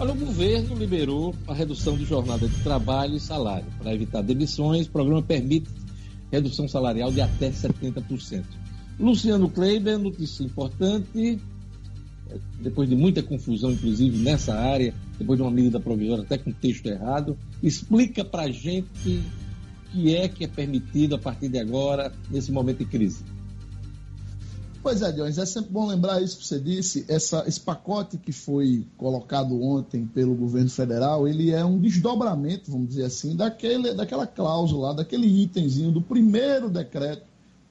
[0.00, 3.66] Olha, o governo liberou a redução de jornada de trabalho e salário.
[3.78, 5.68] Para evitar demissões, o programa permite
[6.32, 8.42] redução salarial de até 70%.
[8.98, 11.38] Luciano Kleiber, notícia importante,
[12.30, 16.50] é, depois de muita confusão, inclusive nessa área, depois de uma medida provisória até com
[16.50, 19.20] texto errado, explica para a gente
[19.86, 23.22] o que é que é permitido a partir de agora, nesse momento de crise.
[24.82, 27.04] Pois é, Jones, é sempre bom lembrar isso que você disse.
[27.06, 32.88] Essa, esse pacote que foi colocado ontem pelo governo federal, ele é um desdobramento, vamos
[32.88, 37.24] dizer assim, daquele, daquela cláusula, daquele itemzinho do primeiro decreto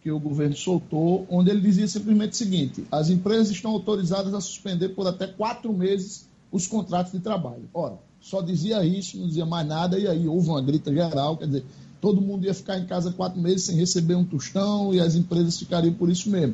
[0.04, 4.40] que o governo soltou, onde ele dizia simplesmente o seguinte: as empresas estão autorizadas a
[4.40, 7.68] suspender por até quatro meses os contratos de trabalho.
[7.74, 11.48] Ora, só dizia isso, não dizia mais nada, e aí houve uma grita geral, quer
[11.48, 11.66] dizer,
[12.00, 15.58] todo mundo ia ficar em casa quatro meses sem receber um tostão e as empresas
[15.58, 16.54] ficariam por isso mesmo.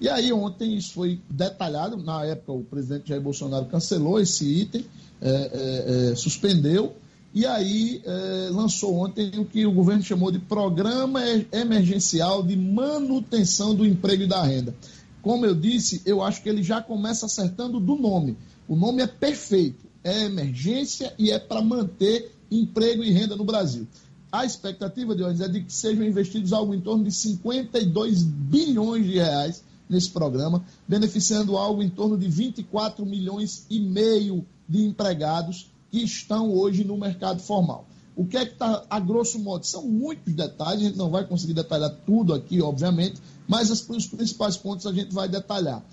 [0.00, 4.84] E aí ontem isso foi detalhado, na época o presidente Jair Bolsonaro cancelou esse item,
[5.20, 6.94] é, é, é, suspendeu,
[7.32, 11.20] e aí é, lançou ontem o que o governo chamou de Programa
[11.52, 14.74] Emergencial de Manutenção do Emprego e da Renda.
[15.22, 18.36] Como eu disse, eu acho que ele já começa acertando do nome.
[18.68, 23.86] O nome é perfeito, é emergência e é para manter emprego e renda no Brasil.
[24.30, 29.06] A expectativa de hoje é de que sejam investidos algo em torno de 52 bilhões
[29.06, 35.70] de reais nesse programa, beneficiando algo em torno de 24 milhões e meio de empregados
[35.90, 37.86] que estão hoje no mercado formal.
[38.16, 39.66] O que é que está, a grosso modo?
[39.66, 44.06] São muitos detalhes, a gente não vai conseguir detalhar tudo aqui, obviamente, mas as, os
[44.06, 45.84] principais pontos a gente vai detalhar.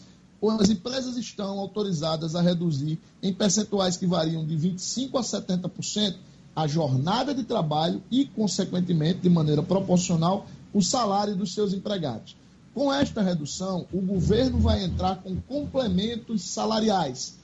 [0.60, 6.16] As empresas estão autorizadas a reduzir em percentuais que variam de 25% a 70%
[6.56, 12.36] a jornada de trabalho e, consequentemente, de maneira proporcional, o salário dos seus empregados.
[12.74, 17.38] Com esta redução, o governo vai entrar com complementos salariais,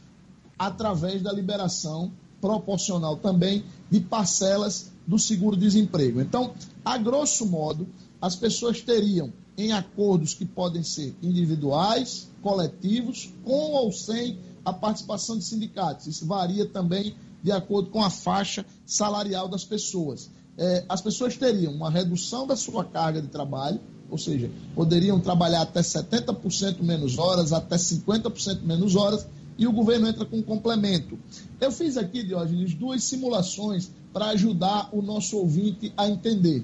[0.58, 6.22] através da liberação proporcional também de parcelas do seguro-desemprego.
[6.22, 7.88] Então, a grosso modo,
[8.22, 15.38] as pessoas teriam em acordos que podem ser individuais, coletivos, com ou sem a participação
[15.38, 16.08] de sindicatos.
[16.08, 20.30] Isso varia também de acordo com a faixa salarial das pessoas.
[20.58, 23.80] É, as pessoas teriam uma redução da sua carga de trabalho,
[24.10, 30.08] ou seja, poderiam trabalhar até 70% menos horas, até 50% menos horas, e o governo
[30.08, 31.18] entra com um complemento.
[31.60, 36.64] Eu fiz aqui, Diógenes, duas simulações para ajudar o nosso ouvinte a entender.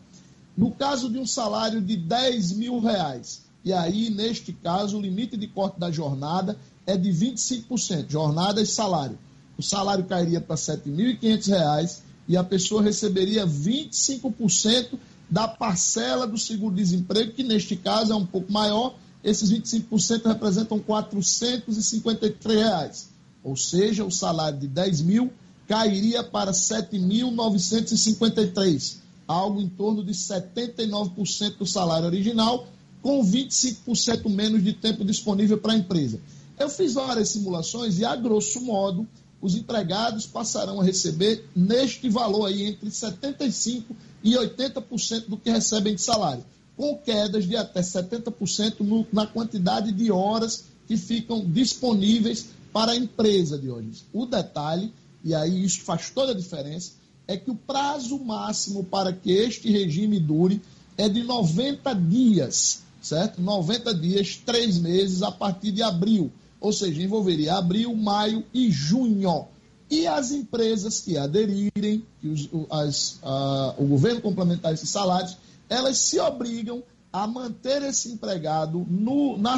[0.57, 5.35] No caso de um salário de 10 mil reais, e aí, neste caso, o limite
[5.35, 9.17] de corte da jornada é de 25%, jornada e salário.
[9.57, 14.97] O salário cairia para R$ 7.500 e a pessoa receberia 25%
[15.29, 22.55] da parcela do seguro-desemprego, que neste caso é um pouco maior, esses 25% representam 453
[22.55, 23.09] reais.
[23.43, 25.31] Ou seja, o salário de 10 mil
[25.67, 32.67] cairia para 7.953, algo em torno de 79% do salário original,
[33.01, 36.19] com 25% menos de tempo disponível para a empresa.
[36.57, 39.05] Eu fiz várias simulações e, a grosso modo,
[39.41, 43.83] os empregados passarão a receber neste valor aí entre 75%
[44.25, 46.43] e 80% do que recebem de salário,
[46.75, 52.95] com quedas de até 70% no, na quantidade de horas que ficam disponíveis para a
[52.95, 54.03] empresa de hoje.
[54.11, 54.91] O detalhe,
[55.23, 56.91] e aí isso faz toda a diferença,
[57.27, 60.61] é que o prazo máximo para que este regime dure
[60.97, 63.41] é de 90 dias, certo?
[63.41, 66.31] 90 dias, três meses a partir de abril
[66.65, 69.45] ou seja, envolveria abril, maio e junho.
[69.89, 75.37] E as empresas que aderirem, que os, as, a, o governo complementar esses salários,
[75.69, 79.57] elas se obrigam a manter esse empregado no, na,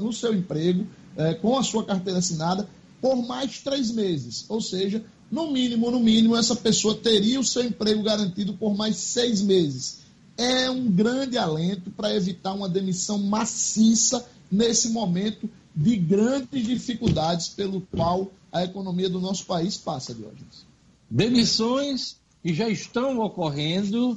[0.00, 2.68] no, seu emprego, é, com a sua carteira assinada,
[3.00, 4.44] por mais três meses.
[4.48, 8.96] Ou seja, no mínimo, no mínimo, essa pessoa teria o seu emprego garantido por mais
[8.96, 9.98] seis meses.
[10.36, 17.80] É um grande alento para evitar uma demissão maciça nesse momento de grandes dificuldades pelo
[17.80, 20.66] qual a economia do nosso país passa, Diógenes.
[21.10, 24.16] Demissões que já estão ocorrendo,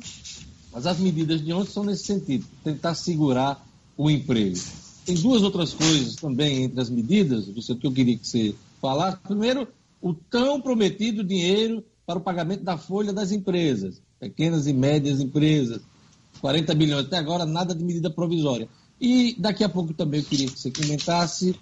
[0.72, 3.66] mas as medidas de ontem são nesse sentido, tentar segurar
[3.98, 4.60] o emprego.
[5.06, 9.18] Tem duas outras coisas também entre as medidas, você que eu queria que você falasse.
[9.18, 9.68] Primeiro,
[10.02, 15.82] o tão prometido dinheiro para o pagamento da folha das empresas, pequenas e médias empresas,
[16.42, 17.06] 40 bilhões.
[17.06, 18.68] Até agora, nada de medida provisória.
[19.00, 21.56] E daqui a pouco também eu queria que você comentasse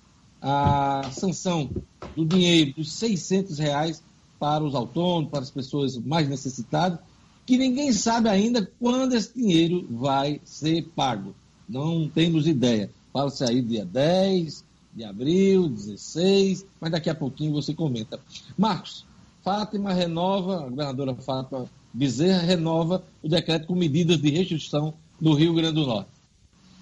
[0.44, 1.70] a sanção
[2.16, 4.04] do dinheiro dos 600 reais
[4.38, 7.00] para os autônomos, para as pessoas mais necessitadas,
[7.46, 11.34] que ninguém sabe ainda quando esse dinheiro vai ser pago.
[11.68, 12.90] Não temos ideia.
[13.12, 18.20] Fala-se aí dia 10 de abril, 16, mas daqui a pouquinho você comenta.
[18.58, 19.06] Marcos,
[19.44, 25.54] Fátima renova, a governadora Fátima Bezerra renova o decreto com medidas de restrição no Rio
[25.54, 26.14] Grande do Norte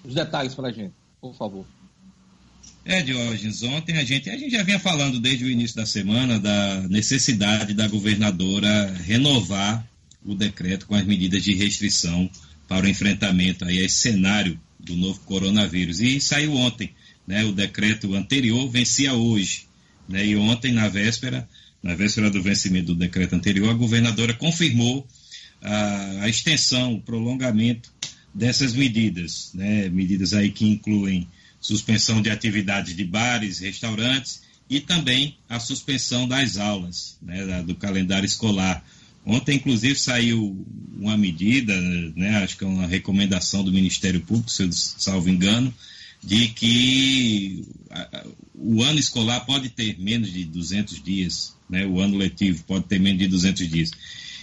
[0.04, 1.64] os detalhes para a gente, por favor.
[2.84, 6.40] É, Diógenes, ontem a gente, a gente já vinha falando desde o início da semana
[6.40, 9.86] da necessidade da governadora renovar
[10.24, 12.28] o decreto com as medidas de restrição
[12.66, 16.00] para o enfrentamento aí a esse cenário do novo coronavírus.
[16.00, 16.90] E saiu ontem,
[17.24, 17.44] né?
[17.44, 19.66] O decreto anterior vencia hoje,
[20.08, 20.26] né?
[20.26, 21.48] E ontem, na véspera,
[21.80, 25.06] na véspera do vencimento do decreto anterior, a governadora confirmou
[25.62, 27.92] a, a extensão, o prolongamento
[28.34, 29.88] dessas medidas, né?
[29.88, 31.28] medidas aí que incluem
[31.62, 37.62] suspensão de atividades de bares, restaurantes e também a suspensão das aulas, né?
[37.62, 38.84] do calendário escolar.
[39.24, 40.66] Ontem, inclusive, saiu
[40.98, 41.80] uma medida,
[42.16, 42.42] né?
[42.42, 45.72] acho que é uma recomendação do Ministério Público, se eu salvo engano,
[46.22, 47.64] de que
[48.54, 51.86] o ano escolar pode ter menos de 200 dias, né?
[51.86, 53.90] o ano letivo pode ter menos de 200 dias.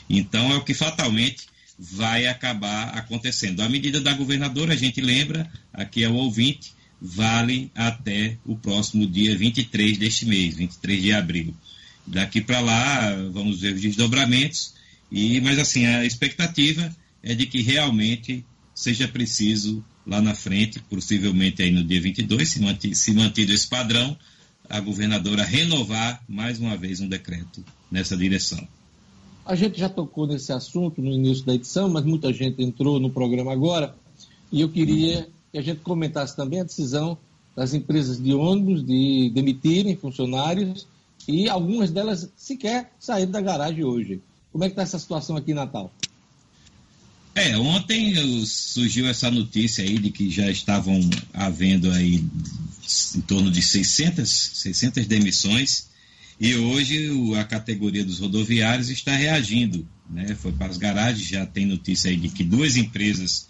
[0.09, 3.61] Então, é o que fatalmente vai acabar acontecendo.
[3.61, 9.07] A medida da governadora, a gente lembra, aqui é o ouvinte, vale até o próximo
[9.07, 11.53] dia 23 deste mês, 23 de abril.
[12.05, 14.73] Daqui para lá, vamos ver os desdobramentos,
[15.11, 21.61] e, mas assim, a expectativa é de que realmente seja preciso lá na frente, possivelmente
[21.61, 24.17] aí no dia 22, se mantido, se mantido esse padrão,
[24.69, 28.65] a governadora renovar mais uma vez um decreto nessa direção.
[29.45, 33.09] A gente já tocou nesse assunto no início da edição, mas muita gente entrou no
[33.09, 33.95] programa agora
[34.51, 37.17] e eu queria que a gente comentasse também a decisão
[37.55, 40.87] das empresas de ônibus de demitirem funcionários
[41.27, 44.21] e algumas delas sequer saíram da garagem hoje.
[44.51, 45.91] Como é que está essa situação aqui em Natal?
[47.35, 50.99] É, ontem surgiu essa notícia aí de que já estavam
[51.33, 52.23] havendo aí
[53.15, 55.89] em torno de 600, 600 demissões
[56.39, 59.85] e hoje a categoria dos rodoviários está reagindo.
[60.09, 60.35] Né?
[60.35, 63.48] Foi para as garagens, já tem notícia aí de que duas empresas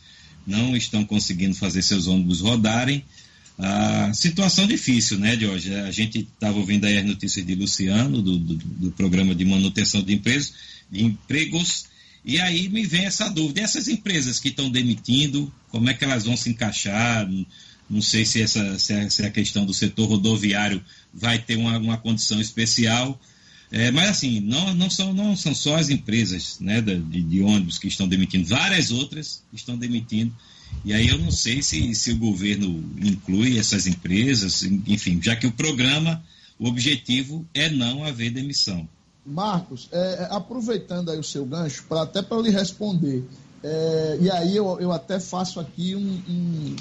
[0.50, 3.04] não estão conseguindo fazer seus ônibus rodarem.
[3.58, 5.74] A situação difícil, né, hoje.
[5.76, 10.02] A gente estava ouvindo aí as notícias de Luciano, do, do, do, programa de manutenção
[10.02, 10.54] de empresas,
[10.90, 11.86] de empregos,
[12.24, 13.60] E aí me vem essa dúvida.
[13.60, 17.30] E essas empresas que estão demitindo, como é que elas vão se encaixar?
[17.90, 20.82] Não sei se essa se a, se a questão do setor rodoviário
[21.14, 23.20] vai ter uma, uma condição especial.
[23.72, 27.78] É, mas assim, não, não, são, não são só as empresas né, de, de, ônibus
[27.78, 30.34] que estão demitindo, várias outras estão demitindo.
[30.84, 35.46] E aí eu não sei se, se o governo inclui essas empresas, enfim, já que
[35.46, 36.24] o programa,
[36.58, 38.88] o objetivo é não haver demissão.
[39.26, 43.24] Marcos, é, é aproveitando aí o seu gancho, pra, até para lhe responder,
[43.64, 46.76] é, e aí eu, eu até faço aqui um, um,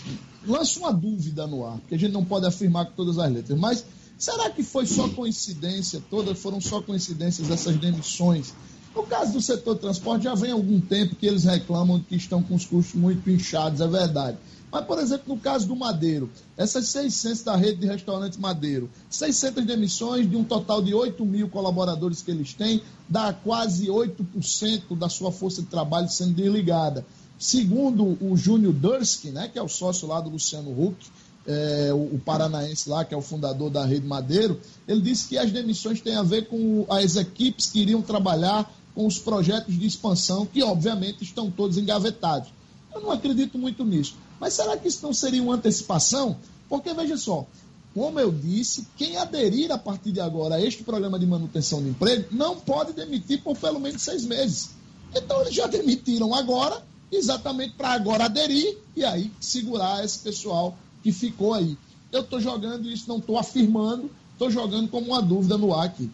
[0.47, 3.59] lanço uma dúvida no ar, porque a gente não pode afirmar com todas as letras,
[3.59, 3.85] mas
[4.19, 8.53] será que foi só coincidência, todas foram só coincidências essas demissões?
[8.95, 12.55] No caso do setor transporte, já vem algum tempo que eles reclamam que estão com
[12.55, 14.39] os custos muito inchados, é verdade.
[14.71, 19.65] Mas, por exemplo, no caso do Madeiro, essas 600 da rede de restaurantes Madeiro, 600
[19.65, 25.09] demissões de um total de 8 mil colaboradores que eles têm, dá quase 8% da
[25.09, 27.07] sua força de trabalho sendo desligada.
[27.39, 31.07] Segundo o Júnior Dursky, né, que é o sócio lá do Luciano Huck,
[31.49, 35.51] é, o, paranaense lá, que é o fundador da Rede Madeiro, ele disse que as
[35.51, 40.45] demissões têm a ver com as equipes que iriam trabalhar com os projetos de expansão,
[40.45, 42.51] que obviamente estão todos engavetados.
[42.95, 44.15] Eu não acredito muito nisso.
[44.39, 46.37] Mas será que isso não seria uma antecipação?
[46.69, 47.47] Porque, veja só,
[47.95, 51.89] como eu disse, quem aderir a partir de agora a este programa de manutenção de
[51.89, 54.71] emprego não pode demitir por pelo menos seis meses.
[55.17, 61.13] Então, eles já demitiram agora, exatamente para agora aderir e aí segurar esse pessoal que
[61.13, 61.77] ficou aí.
[62.11, 66.11] Eu estou jogando isso, não estou afirmando, estou jogando como uma dúvida no ar aqui.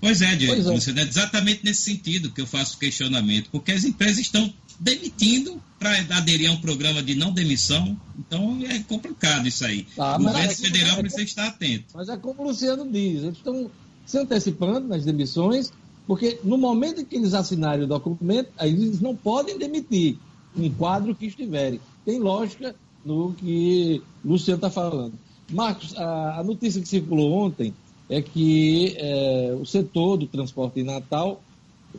[0.00, 1.02] Pois é, Diego, é.
[1.02, 6.52] exatamente nesse sentido que eu faço questionamento, porque as empresas estão demitindo para aderir a
[6.52, 7.96] um programa de não demissão.
[8.18, 9.86] Então é complicado isso aí.
[9.98, 11.86] Ah, o governo é federal é, precisa estar atento.
[11.94, 13.70] Mas é como o Luciano diz, eles estão
[14.04, 15.72] se antecipando nas demissões,
[16.06, 20.18] porque no momento em que eles assinarem o documento, aí eles não podem demitir
[20.56, 21.80] em quadro que estiverem.
[22.04, 22.74] Tem lógica
[23.06, 25.14] no que Luciano está falando.
[25.50, 27.72] Marcos, a, a, notícia que circulou ontem
[28.10, 31.40] é que é, o setor do transporte em Natal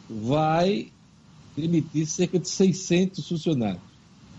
[0.09, 0.89] vai
[1.55, 3.81] demitir cerca de 600 funcionários.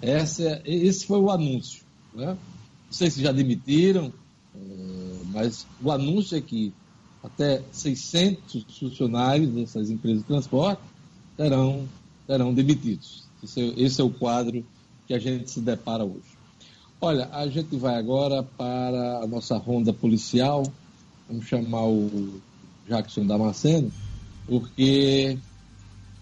[0.03, 1.83] Essa, esse foi o anúncio.
[2.15, 2.27] Né?
[2.27, 4.13] Não sei se já demitiram,
[4.55, 4.61] é,
[5.33, 6.73] mas o anúncio é que
[7.25, 10.83] até 600 funcionários dessas empresas de transporte
[11.35, 11.89] terão,
[12.27, 13.25] terão demitidos.
[13.43, 14.65] Esse é, esse é o quadro
[15.07, 16.38] que a gente se depara hoje.
[17.01, 20.65] Olha, a gente vai agora para a nossa ronda policial.
[21.29, 22.41] Vamos chamar o
[22.89, 23.93] Jackson Damasceno,
[24.47, 25.39] porque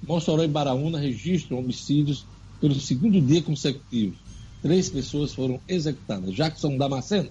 [0.07, 2.27] Mossoró e Baraúna registram homicídios
[2.61, 4.16] pelo segundo dia consecutivo.
[4.61, 6.35] Três pessoas foram executadas.
[6.35, 7.31] Jackson Damasceno.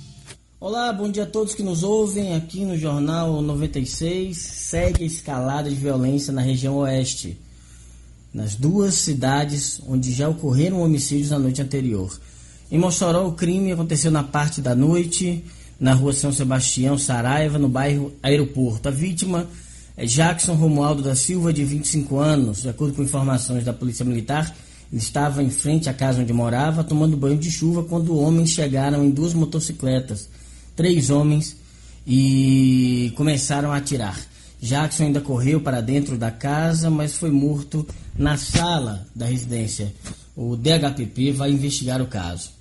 [0.63, 4.37] Olá, bom dia a todos que nos ouvem aqui no Jornal 96.
[4.37, 7.35] Segue a escalada de violência na região oeste,
[8.31, 12.15] nas duas cidades onde já ocorreram homicídios na noite anterior.
[12.71, 15.43] Em Mossoró, o crime aconteceu na parte da noite,
[15.79, 18.87] na rua São Sebastião, Saraiva, no bairro Aeroporto.
[18.87, 19.47] A vítima
[19.97, 22.61] é Jackson Romualdo da Silva, de 25 anos.
[22.61, 24.55] De acordo com informações da Polícia Militar,
[24.91, 29.03] ele estava em frente à casa onde morava, tomando banho de chuva, quando homens chegaram
[29.03, 30.29] em duas motocicletas
[30.75, 31.57] três homens
[32.05, 34.19] e começaram a atirar.
[34.61, 39.93] Jackson ainda correu para dentro da casa, mas foi morto na sala da residência.
[40.35, 42.51] O DHPP vai investigar o caso.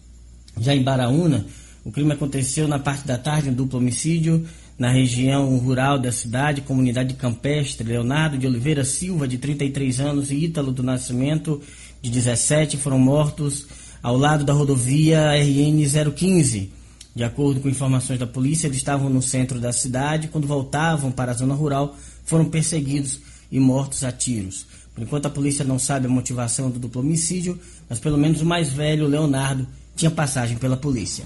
[0.58, 1.46] Já em Baraúna,
[1.84, 4.46] o crime aconteceu na parte da tarde, um duplo homicídio
[4.78, 7.86] na região rural da cidade, comunidade campestre.
[7.86, 11.60] Leonardo de Oliveira Silva, de 33 anos, e Ítalo do Nascimento,
[12.00, 13.66] de 17, foram mortos
[14.02, 15.84] ao lado da rodovia RN
[16.14, 16.79] 015
[17.14, 20.28] de acordo com informações da polícia, eles estavam no centro da cidade.
[20.28, 23.18] Quando voltavam para a zona rural, foram perseguidos
[23.50, 24.66] e mortos a tiros.
[24.94, 27.58] Por enquanto, a polícia não sabe a motivação do duplo homicídio,
[27.88, 31.24] mas pelo menos o mais velho, Leonardo, tinha passagem pela polícia.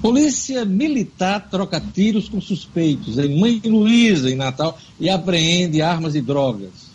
[0.00, 6.22] Polícia Militar troca tiros com suspeitos em Mãe Luísa, em Natal, e apreende armas e
[6.22, 6.89] drogas.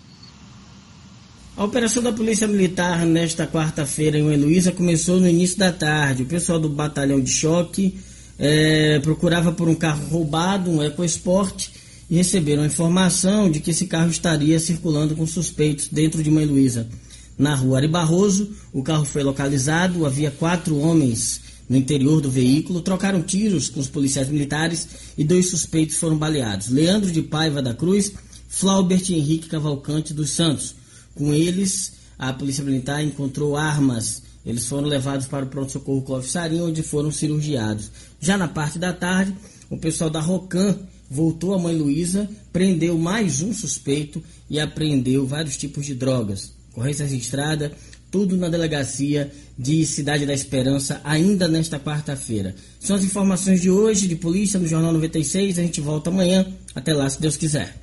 [1.58, 6.24] A operação da Polícia Militar nesta quarta-feira em Heloísa começou no início da tarde.
[6.24, 7.96] O pessoal do batalhão de choque
[8.38, 11.70] é, procurava por um carro roubado, um EcoSport,
[12.10, 16.46] e receberam a informação de que esse carro estaria circulando com suspeitos dentro de Mãe
[16.46, 16.90] Luísa.
[17.38, 21.40] Na rua Ari Barroso, o carro foi localizado, havia quatro homens
[21.70, 26.68] no interior do veículo, trocaram tiros com os policiais militares e dois suspeitos foram baleados.
[26.68, 28.12] Leandro de Paiva da Cruz,
[28.50, 30.84] Flaubert Henrique Cavalcante dos Santos.
[31.16, 34.24] Com eles, a polícia militar encontrou armas.
[34.46, 37.90] Eles foram levados para o pronto-socorro Clóvis Sarim, onde foram cirurgiados.
[38.20, 39.34] Já na parte da tarde,
[39.70, 40.78] o pessoal da Rocan
[41.10, 46.54] voltou a Mãe Luísa, prendeu mais um suspeito e apreendeu vários tipos de drogas.
[46.74, 47.72] Corrência registrada,
[48.12, 52.56] tudo na delegacia de Cidade da Esperança, ainda nesta quarta-feira.
[52.80, 55.58] São as informações de hoje de polícia no Jornal 96.
[55.58, 56.46] A gente volta amanhã.
[56.74, 57.76] Até lá, se Deus quiser.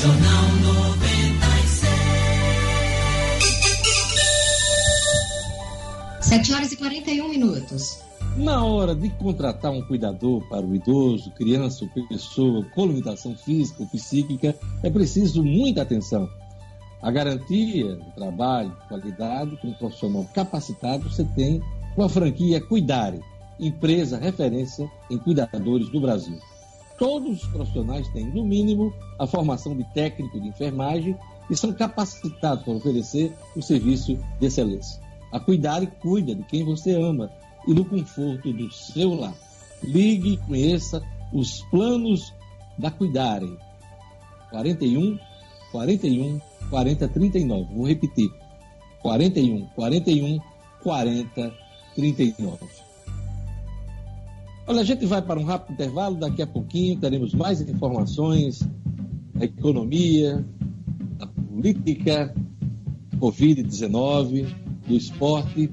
[0.00, 0.69] Jornal
[6.30, 8.04] 7 horas e 41 minutos.
[8.36, 13.82] Na hora de contratar um cuidador para o idoso, criança ou pessoa com limitação física
[13.82, 16.30] ou psíquica, é preciso muita atenção.
[17.02, 21.60] A garantia do trabalho, qualidade, com um profissional capacitado, você tem
[21.96, 23.18] com a franquia Cuidare,
[23.58, 26.38] empresa referência em cuidadores do Brasil.
[26.96, 31.16] Todos os profissionais têm, no mínimo, a formação de técnico de enfermagem
[31.50, 35.09] e são capacitados para oferecer o serviço de excelência.
[35.32, 37.30] A Cuidare cuida de quem você ama
[37.66, 39.34] e do conforto do seu lar.
[39.82, 41.02] Ligue e conheça
[41.32, 42.34] os planos
[42.78, 43.56] da Cuidare.
[44.50, 45.18] 41
[45.70, 47.74] 41 40 39.
[47.74, 48.30] Vou repetir.
[49.02, 50.40] 41 41
[50.82, 51.52] 40
[51.94, 52.58] 39.
[54.66, 58.60] Olha, a gente vai para um rápido intervalo, daqui a pouquinho teremos mais informações
[59.34, 60.44] da economia,
[61.18, 62.32] da política,
[63.18, 64.46] Covid-19,
[64.90, 65.70] do esporte.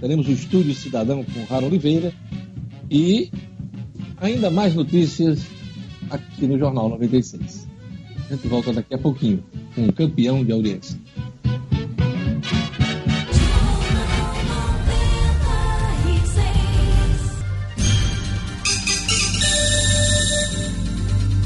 [0.00, 2.12] Teremos o Estúdio Cidadão com Raro Oliveira
[2.90, 3.30] e
[4.18, 5.44] ainda mais notícias
[6.10, 7.66] aqui no Jornal 96.
[8.30, 9.42] A gente volta daqui a pouquinho
[9.74, 11.00] com o campeão de audiência.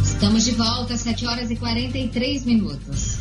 [0.05, 3.19] Estamos de volta, 7 horas e 43 minutos.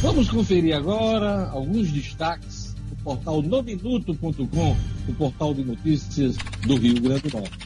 [0.00, 2.63] Vamos conferir agora alguns destaques
[3.04, 4.76] portal nominuto.com,
[5.08, 6.36] o portal de notícias
[6.66, 7.58] do Rio Grande do Norte.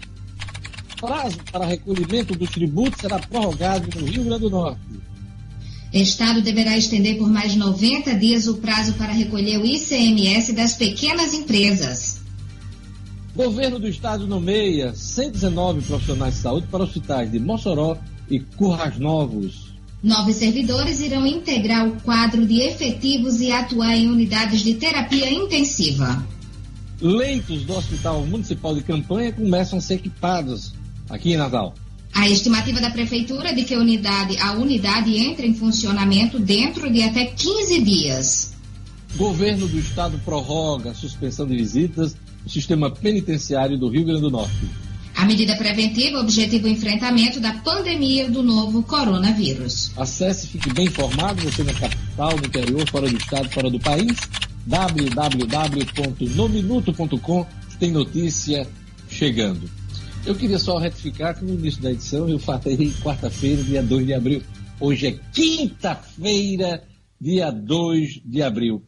[1.01, 4.80] Prazo para recolhimento dos tributos será prorrogado no Rio Grande do Norte.
[5.93, 11.32] Estado deverá estender por mais 90 dias o prazo para recolher o ICMS das pequenas
[11.32, 12.20] empresas.
[13.34, 17.97] Governo do Estado nomeia 119 profissionais de saúde para hospitais de Mossoró
[18.28, 19.77] e Currais Novos.
[20.03, 26.24] Nove servidores irão integrar o quadro de efetivos e atuar em unidades de terapia intensiva.
[27.01, 30.72] Leitos do Hospital Municipal de Campanha começam a ser equipados
[31.11, 31.74] aqui em Natal.
[32.14, 36.90] A estimativa da Prefeitura é de que a unidade, a unidade entre em funcionamento dentro
[36.90, 38.55] de até 15 dias.
[39.16, 44.30] Governo do Estado prorroga a suspensão de visitas no sistema penitenciário do Rio Grande do
[44.30, 44.68] Norte.
[45.18, 49.90] A medida preventiva objetiva o enfrentamento da pandemia do novo coronavírus.
[49.96, 54.16] Acesse fique bem informado, você na capital, no interior, fora do estado, fora do país.
[54.64, 57.46] www.nominuto.com
[57.80, 58.64] tem notícia
[59.08, 59.68] chegando.
[60.24, 64.14] Eu queria só retificar que no início da edição eu falei quarta-feira, dia 2 de
[64.14, 64.40] abril.
[64.78, 66.84] Hoje é quinta-feira,
[67.20, 68.84] dia 2 de abril.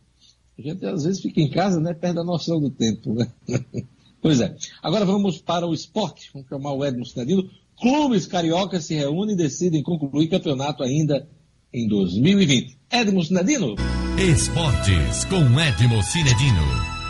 [0.57, 1.93] A gente às vezes fica em casa, né?
[1.93, 3.27] Perde a noção do tempo, né?
[4.21, 4.55] pois é.
[4.83, 6.31] Agora vamos para o esporte.
[6.33, 7.49] Vamos chamar o Edmo Cidadino.
[7.81, 11.29] Clubes cariocas se reúnem e decidem concluir campeonato ainda
[11.73, 12.79] em 2020.
[12.91, 13.75] Edmo Cidadino.
[14.19, 17.01] Esportes com Edmo Cinedino.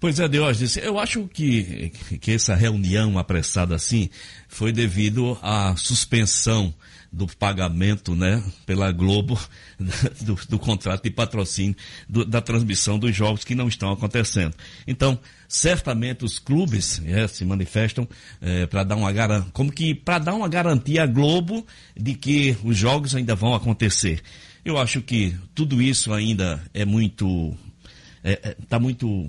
[0.00, 1.92] Pois é, Diógenes, eu acho que,
[2.22, 4.08] que essa reunião apressada assim
[4.48, 6.74] foi devido à suspensão
[7.12, 9.38] do pagamento, né, pela Globo,
[10.22, 11.76] do, do contrato de patrocínio
[12.08, 14.54] do, da transmissão dos jogos que não estão acontecendo.
[14.86, 15.18] Então,
[15.50, 18.08] certamente os clubes é, se manifestam
[18.40, 22.56] é, para dar uma garantia, como que para dar uma garantia à Globo de que
[22.62, 24.22] os jogos ainda vão acontecer.
[24.64, 27.52] Eu acho que tudo isso ainda é muito,
[28.22, 29.28] está é, tá muito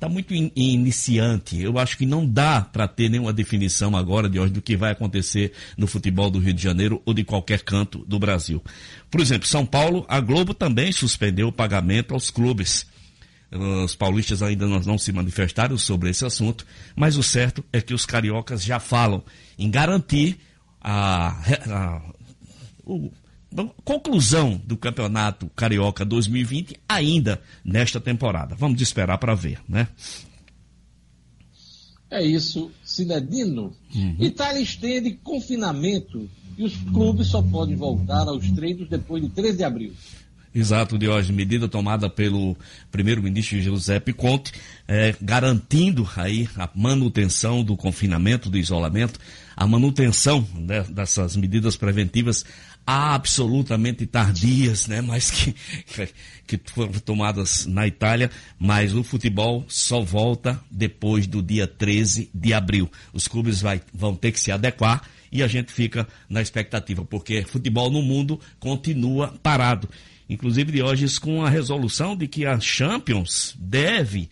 [0.00, 1.60] está muito in, iniciante.
[1.60, 4.92] Eu acho que não dá para ter nenhuma definição agora de hoje do que vai
[4.92, 8.62] acontecer no futebol do Rio de Janeiro ou de qualquer canto do Brasil.
[9.10, 12.86] Por exemplo, São Paulo, a Globo também suspendeu o pagamento aos clubes.
[13.52, 18.06] Os paulistas ainda não se manifestaram sobre esse assunto, mas o certo é que os
[18.06, 19.24] cariocas já falam
[19.58, 20.38] em garantir
[20.80, 21.30] a,
[21.68, 22.12] a,
[22.84, 23.10] o,
[23.84, 28.54] conclusão do Campeonato Carioca 2020 ainda nesta temporada.
[28.54, 29.88] Vamos esperar para ver, né?
[32.08, 33.72] É isso, Cinedino.
[33.94, 34.16] Uhum.
[34.20, 39.64] Itália estende confinamento e os clubes só podem voltar aos treinos depois de 13 de
[39.64, 39.92] abril.
[40.52, 42.56] Exato, Diógenes, medida tomada pelo
[42.90, 44.52] primeiro-ministro Giuseppe Conte,
[44.88, 49.20] é, garantindo aí a manutenção do confinamento, do isolamento,
[49.56, 52.44] a manutenção né, dessas medidas preventivas
[52.84, 55.54] absolutamente tardias, né, mas que,
[56.58, 58.28] que foram tomadas na Itália,
[58.58, 62.90] mas o futebol só volta depois do dia 13 de abril.
[63.12, 67.44] Os clubes vai, vão ter que se adequar e a gente fica na expectativa, porque
[67.44, 69.88] futebol no mundo continua parado
[70.30, 74.30] inclusive Diógenes, com a resolução de que a Champions deve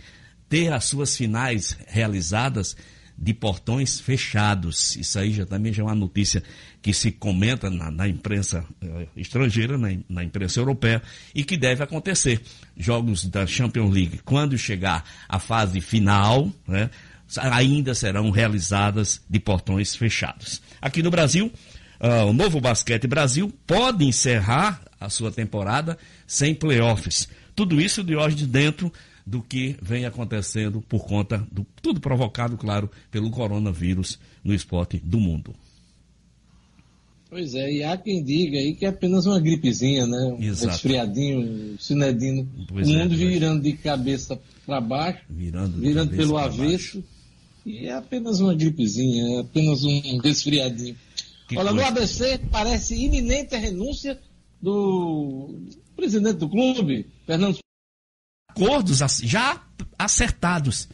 [0.49, 2.76] ter as suas finais realizadas
[3.20, 4.94] de portões fechados.
[4.94, 6.40] Isso aí já também já é uma notícia
[6.80, 11.03] que se comenta na, na imprensa eh, estrangeira, na, na, imprensa europeia,
[11.34, 12.40] e que deve acontecer.
[12.76, 16.88] Jogos da Champions League, quando chegar a fase final, né,
[17.36, 20.62] ainda serão realizadas de portões fechados.
[20.80, 21.53] Aqui no Brasil,
[22.01, 27.28] uh, o Novo Basquete Brasil pode encerrar a sua temporada sem playoffs.
[27.55, 28.92] Tudo isso de hoje de dentro
[29.26, 35.20] do que vem acontecendo por conta do tudo provocado, claro, pelo coronavírus no esporte do
[35.20, 35.55] mundo.
[37.30, 40.34] Pois é, e há quem diga aí que é apenas uma gripezinha, né?
[40.38, 40.72] Um Exato.
[40.72, 42.49] resfriadinho, um cinedino.
[42.68, 47.05] Pois o mundo é, virando de cabeça para baixo, virando, virando pelo avesso.
[47.66, 50.96] E é apenas uma gripezinha, é apenas um resfriadinho.
[51.46, 51.82] Que Olha, coisa.
[51.82, 54.18] no ABC parece iminente a renúncia
[54.61, 55.61] do
[55.97, 57.59] presidente do clube, Fernando.
[58.51, 59.63] Acordos já
[59.99, 60.89] acertados.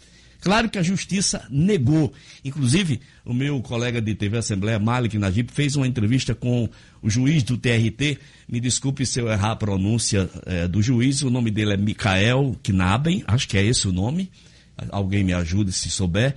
[0.44, 2.12] Claro que a justiça negou.
[2.44, 6.68] Inclusive, o meu colega de TV Assembleia, Malik Najib, fez uma entrevista com
[7.00, 8.18] o juiz do TRT.
[8.46, 11.22] Me desculpe se eu errar a pronúncia é, do juiz.
[11.22, 14.30] O nome dele é Mikael Knaben, acho que é esse o nome.
[14.90, 16.36] Alguém me ajude se souber.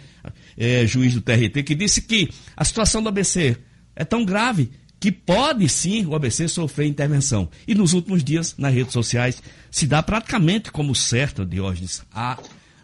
[0.58, 3.58] É, juiz do TRT, que disse que a situação do ABC
[3.94, 7.50] é tão grave que pode sim o ABC sofrer intervenção.
[7.68, 12.38] E nos últimos dias, nas redes sociais, se dá praticamente como certo, Diógenes, a,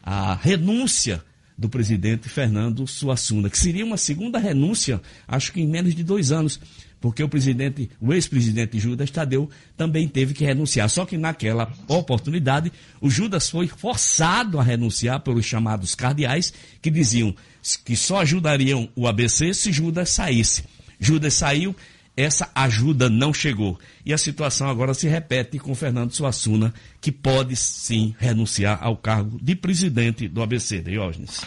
[0.03, 1.24] a renúncia
[1.57, 6.32] do presidente Fernando Suassuna, que seria uma segunda renúncia, acho que em menos de dois
[6.32, 6.59] anos,
[6.99, 10.89] porque o presidente, o ex-presidente Judas Tadeu também teve que renunciar.
[10.89, 17.36] Só que naquela oportunidade, o Judas foi forçado a renunciar pelos chamados cardeais, que diziam
[17.84, 20.64] que só ajudariam o ABC se Judas saísse.
[20.97, 21.76] Judas saiu
[22.16, 23.80] essa ajuda não chegou.
[24.05, 29.39] E a situação agora se repete com Fernando Suassuna, que pode sim renunciar ao cargo
[29.41, 31.41] de presidente do ABC, Diógenes.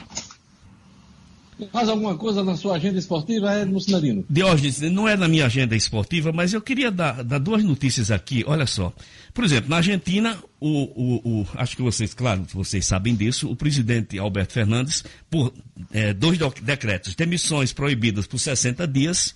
[1.73, 4.25] Mais alguma coisa na sua agenda esportiva, Edmo Sinarino?
[4.29, 8.45] Diógenes, não é na minha agenda esportiva, mas eu queria dar, dar, duas notícias aqui.
[8.47, 8.93] Olha só.
[9.33, 13.57] Por exemplo, na Argentina, o, o, o, acho que vocês, claro, vocês sabem disso, o
[13.57, 15.51] presidente Alberto Fernandes, por
[15.93, 19.35] é, dois decretos, demissões proibidas por 60 dias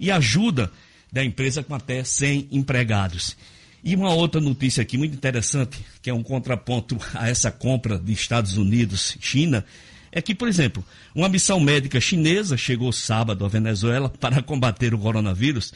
[0.00, 0.72] e ajuda
[1.12, 3.36] da empresa com até 100 empregados.
[3.82, 8.12] E uma outra notícia aqui muito interessante, que é um contraponto a essa compra de
[8.12, 9.64] Estados Unidos, China,
[10.12, 10.84] é que, por exemplo,
[11.14, 15.72] uma missão médica chinesa chegou sábado à Venezuela para combater o coronavírus.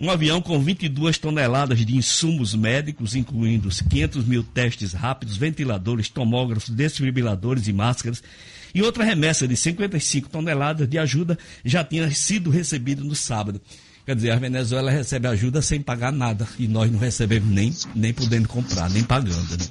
[0.00, 6.70] Um avião com 22 toneladas de insumos médicos, incluindo 500 mil testes rápidos, ventiladores, tomógrafos,
[6.70, 8.20] desfibriladores e máscaras,
[8.74, 13.60] e outra remessa de 55 toneladas de ajuda já tinha sido recebida no sábado.
[14.04, 16.46] Quer dizer, a Venezuela recebe ajuda sem pagar nada.
[16.58, 19.56] E nós não recebemos nem, nem podendo comprar, nem pagando.
[19.56, 19.66] Né?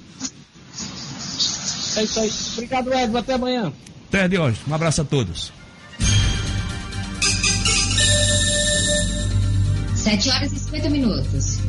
[1.97, 2.31] É isso aí.
[2.53, 3.17] Obrigado, Edson.
[3.17, 3.73] Até amanhã.
[4.07, 4.57] Até de hoje.
[4.67, 5.51] Um abraço a todos.
[9.95, 11.59] 7 horas e 50 minutos.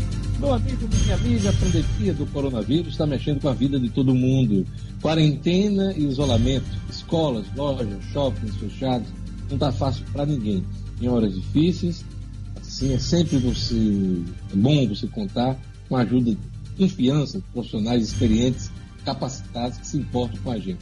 [0.40, 4.14] Meu amigo, minha amiga, a pandemia do coronavírus está mexendo com a vida de todo
[4.14, 4.66] mundo.
[5.00, 6.66] Quarentena e isolamento,
[7.04, 9.08] escolas, lojas, shoppings fechados,
[9.48, 10.64] não está fácil para ninguém.
[11.00, 12.04] Em horas difíceis,
[12.60, 15.56] assim, é sempre você, é bom você contar
[15.88, 16.38] com a ajuda de
[16.76, 18.70] confiança, de profissionais experientes,
[19.04, 20.80] capacitados que se importam com a gente.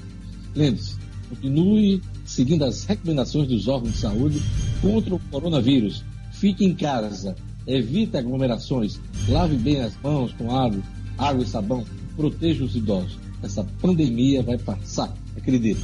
[0.55, 0.97] Lembre-se,
[1.29, 4.43] continue seguindo as recomendações dos órgãos de saúde
[4.81, 6.05] contra o coronavírus.
[6.33, 7.35] Fique em casa,
[7.67, 10.83] evite aglomerações, lave bem as mãos com água,
[11.19, 11.85] água e sabão,
[12.17, 15.83] proteja os idosos essa pandemia vai passar, acredite.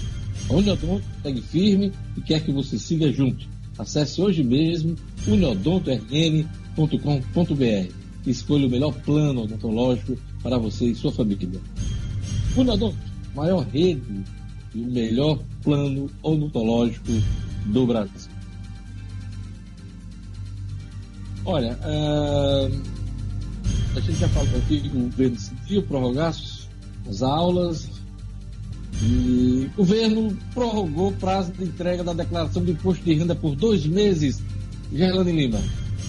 [0.51, 3.47] Uniodonto segue firme e quer que você siga junto.
[3.78, 7.93] Acesse hoje mesmo uniodontorn.com.br
[8.26, 11.61] e escolha o melhor plano odontológico para você e sua família.
[12.57, 12.97] Uniodonto,
[13.34, 14.24] maior rede
[14.74, 17.12] e o melhor plano odontológico
[17.66, 18.30] do Brasil.
[21.45, 22.82] Olha, uh,
[23.97, 26.34] a gente já falou aqui que o governo decidiu prorrogar
[27.09, 27.97] as aulas.
[29.03, 33.55] E o governo prorrogou o prazo de entrega da declaração de imposto de renda por
[33.55, 34.42] dois meses.
[34.92, 35.62] Gerlane Lima.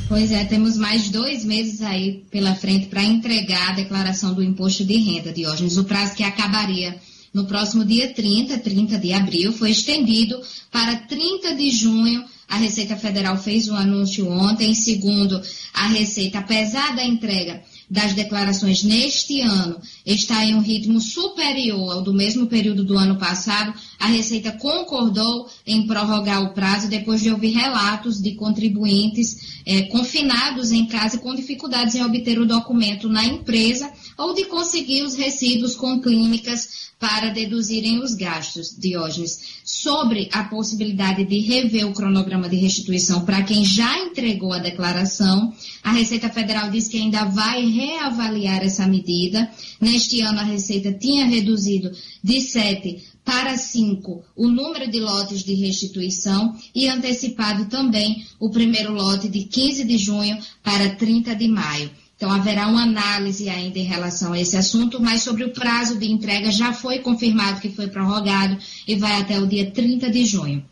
[0.07, 4.83] Pois é, temos mais dois meses aí pela frente para entregar a declaração do imposto
[4.83, 5.77] de renda, Diógenes.
[5.77, 6.99] O prazo que acabaria
[7.33, 12.23] no próximo dia 30, 30 de abril, foi estendido para 30 de junho.
[12.47, 15.39] A Receita Federal fez um anúncio ontem, segundo
[15.73, 22.01] a Receita, apesar da entrega das declarações neste ano está em um ritmo superior ao
[22.03, 27.31] do mesmo período do ano passado, a Receita concordou em prorrogar o prazo depois de
[27.31, 33.25] ouvir relatos de contribuintes eh, confinados em casa com dificuldades em obter o documento na
[33.25, 40.43] empresa ou de conseguir os recibos com clínicas para deduzirem os gastos, Diógenes, sobre a
[40.43, 45.53] possibilidade de rever o cronograma de restituição para quem já entregou a declaração.
[45.81, 49.49] A Receita Federal diz que ainda vai reavaliar essa medida.
[49.79, 51.91] Neste ano, a Receita tinha reduzido
[52.23, 58.91] de 7 para 5 o número de lotes de restituição e antecipado também o primeiro
[58.91, 61.89] lote de 15 de junho para 30 de maio.
[62.15, 66.11] Então, haverá uma análise ainda em relação a esse assunto, mas sobre o prazo de
[66.11, 70.65] entrega já foi confirmado que foi prorrogado e vai até o dia 30 de junho.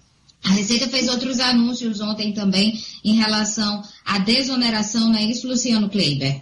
[0.44, 5.90] A Receita fez outros anúncios ontem também em relação à desoneração, não é isso, Luciano
[5.90, 6.42] Kleiber?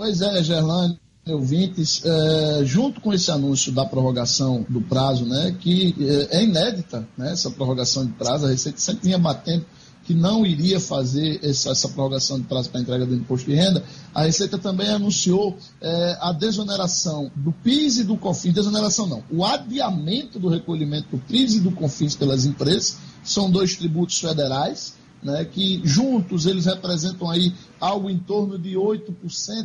[0.00, 0.98] Pois é, Gerlane,
[1.28, 5.94] ouvintes, é, junto com esse anúncio da prorrogação do prazo, né, que
[6.32, 9.66] é, é inédita, né, essa prorrogação de prazo, a Receita sempre vinha batendo
[10.02, 13.84] que não iria fazer essa, essa prorrogação de prazo para entrega do imposto de renda,
[14.14, 19.44] a Receita também anunciou é, a desoneração do PIS e do COFINS, desoneração não, o
[19.44, 25.44] adiamento do recolhimento do PIS e do COFINS pelas empresas, são dois tributos federais, né,
[25.44, 29.12] que juntos eles representam aí algo em torno de 8%,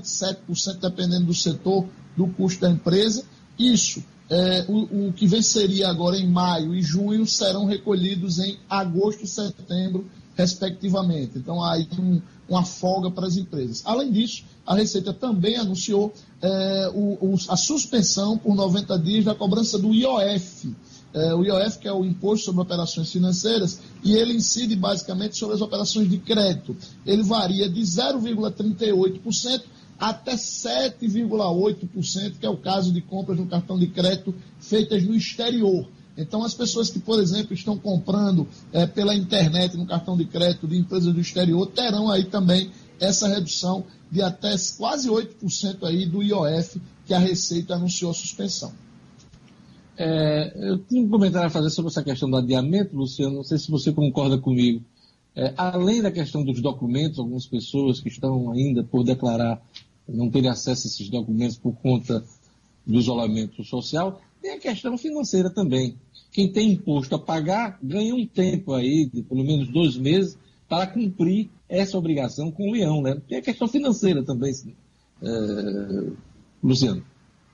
[0.03, 1.86] 7%, dependendo do setor,
[2.16, 3.24] do custo da empresa.
[3.58, 9.24] Isso, é, o, o, que venceria agora em maio e junho, serão recolhidos em agosto
[9.24, 11.38] e setembro respectivamente.
[11.38, 13.82] Então, aí um, uma folga para as empresas.
[13.86, 19.34] Além disso, a Receita também anunciou é, o, o, a suspensão por 90 dias da
[19.34, 20.76] cobrança do IOF.
[21.16, 25.55] É, o IOF, que é o Imposto sobre Operações Financeiras, e ele incide basicamente sobre
[25.55, 26.76] as operações de crédito.
[27.05, 29.61] Ele varia de 0,38%
[29.97, 35.88] até 7,8%, que é o caso de compras no cartão de crédito feitas no exterior.
[36.18, 40.68] Então, as pessoas que, por exemplo, estão comprando é, pela internet no cartão de crédito
[40.68, 46.22] de empresas do exterior terão aí também essa redução de até quase 8% aí do
[46.22, 48.74] IOF que a Receita anunciou suspensão.
[49.98, 53.58] É, eu tinha um comentário a fazer sobre essa questão do adiamento, Luciano, não sei
[53.58, 54.84] se você concorda comigo.
[55.36, 59.62] É, além da questão dos documentos, algumas pessoas que estão ainda por declarar
[60.08, 62.24] não terem acesso a esses documentos por conta
[62.86, 65.96] do isolamento social, tem a questão financeira também.
[66.32, 70.38] Quem tem imposto a pagar ganha um tempo aí, de pelo menos dois meses,
[70.70, 73.20] para cumprir essa obrigação com o leão, né?
[73.28, 74.54] Tem a questão financeira também,
[75.22, 76.12] é...
[76.64, 77.04] Luciano.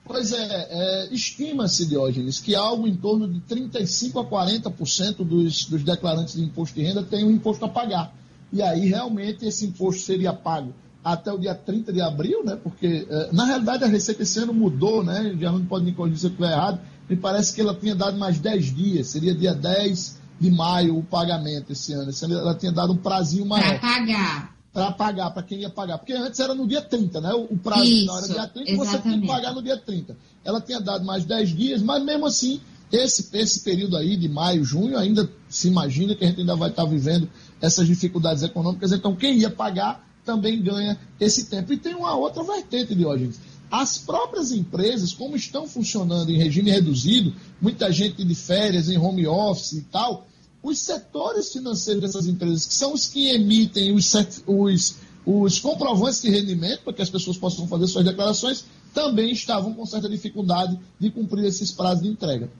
[0.04, 5.84] Pois é, é estima-se, Diógenes, que algo em torno de 35% a 40% dos, dos
[5.84, 8.14] declarantes de imposto de renda têm um imposto a pagar.
[8.52, 10.74] E aí, realmente, esse imposto seria pago
[11.04, 12.58] até o dia 30 de abril, né?
[12.62, 15.36] Porque, é, na realidade, a Receita esse ano mudou, né?
[15.40, 16.80] Já não pode me corrigir se eu estiver errado.
[17.10, 21.04] Me parece que ela tinha dado mais 10 dias, seria dia 10 de maio o
[21.04, 22.10] pagamento esse ano.
[22.10, 23.80] Esse ano ela tinha dado um prazinho maior.
[23.80, 24.56] Para pagar.
[24.74, 25.98] Para pagar, para quem ia pagar.
[25.98, 27.34] Porque antes era no dia 30, né?
[27.34, 28.78] O, prazo Isso, final era dia 30 exatamente.
[28.78, 30.18] você tinha que pagar no dia 30.
[30.46, 32.62] Ela tinha dado mais 10 dias, mas mesmo assim,
[32.92, 36.70] esse, esse período aí de maio, junho, ainda se imagina que a gente ainda vai
[36.70, 38.92] estar vivendo essas dificuldades econômicas.
[38.92, 41.74] Então, quem ia pagar também ganha esse tempo.
[41.74, 43.40] E tem uma outra vertente, Diógenes.
[43.70, 49.26] As próprias empresas, como estão funcionando em regime reduzido, muita gente de férias, em home
[49.26, 50.28] office e tal,
[50.64, 54.14] os setores financeiros dessas empresas, que são os que emitem os,
[54.46, 54.96] os,
[55.26, 59.86] os comprovantes de rendimento, para que as pessoas possam fazer suas declarações, também estavam com
[59.86, 62.52] certa dificuldade de cumprir esses prazos de entrega.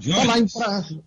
[0.00, 1.04] Falar em prazo,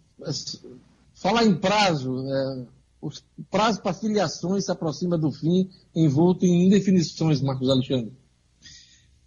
[1.14, 2.66] falar em prazo, é,
[3.02, 3.10] o
[3.50, 8.12] prazo para filiações se aproxima do fim, envolto em indefinições, Marcos Alexandre.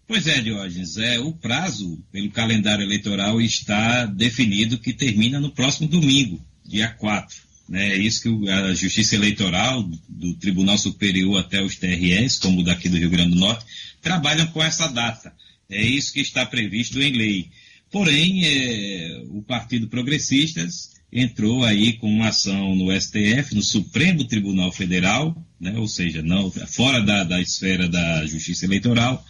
[0.09, 5.87] Pois é, Diógenes, é, o prazo pelo calendário eleitoral está definido que termina no próximo
[5.87, 7.37] domingo, dia 4.
[7.69, 7.91] Né?
[7.91, 12.97] É isso que a Justiça Eleitoral, do Tribunal Superior até os TRS, como daqui do
[12.97, 13.67] Rio Grande do Norte,
[14.01, 15.31] trabalham com essa data.
[15.69, 17.51] É isso que está previsto em lei.
[17.91, 24.73] Porém, é, o Partido Progressistas entrou aí com uma ação no STF, no Supremo Tribunal
[24.73, 29.23] Federal, né, ou seja, não, fora da, da esfera da Justiça Eleitoral,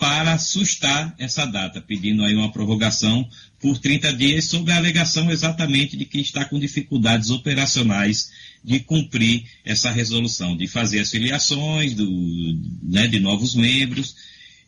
[0.00, 3.28] para sustar essa data, pedindo aí uma prorrogação
[3.60, 8.30] por 30 dias, sob a alegação exatamente de que está com dificuldades operacionais
[8.64, 12.08] de cumprir essa resolução, de fazer as filiações do,
[12.82, 14.16] né, de novos membros.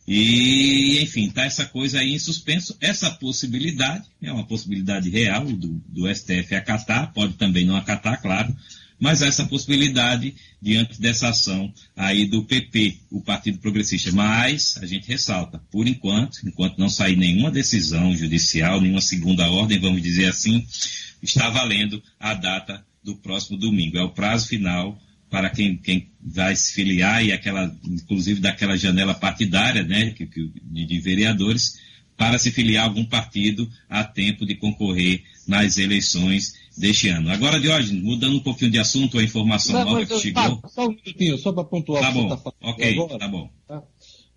[0.07, 2.77] E, enfim, está essa coisa aí em suspenso.
[2.79, 8.55] Essa possibilidade, é uma possibilidade real do, do STF acatar, pode também não acatar, claro,
[9.03, 14.13] mas essa possibilidade diante dessa ação aí do PP, o Partido Progressista.
[14.13, 19.77] Mas a gente ressalta, por enquanto, enquanto não sair nenhuma decisão judicial, nenhuma segunda ordem,
[19.77, 20.65] vamos dizer assim,
[21.21, 23.97] está valendo a data do próximo domingo.
[23.97, 24.97] É o prazo final
[25.29, 30.85] para quem, quem vai se filiar e aquela, inclusive daquela janela partidária, né, que, de,
[30.85, 31.77] de vereadores,
[32.15, 37.29] para se filiar a algum partido a tempo de concorrer nas eleições deste ano.
[37.29, 40.57] Agora, Diógenes, mudando um pouquinho de assunto, a informação não, nova que chegou.
[40.57, 43.49] Tá, só um minutinho, só para pontuar tá bom, tá falando ok, agora, tá bom.
[43.67, 43.83] Tá?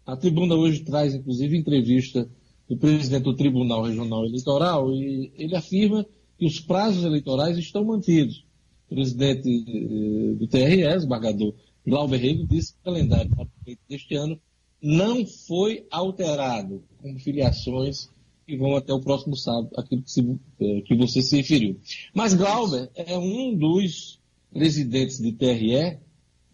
[0.06, 2.28] A tribuna hoje traz, inclusive, entrevista
[2.68, 6.06] do presidente do Tribunal Regional Eleitoral e ele afirma
[6.38, 8.44] que os prazos eleitorais estão mantidos.
[8.88, 14.14] O presidente eh, do TRE, o embargador Glauber Rego, disse que o calendário o deste
[14.14, 14.38] ano
[14.82, 18.10] não foi alterado, com filiações
[18.46, 21.80] que vão até o próximo sábado, aquilo que, se, é, que você se referiu.
[22.14, 24.20] Mas Glauber é um dos
[24.52, 25.98] presidentes de TRE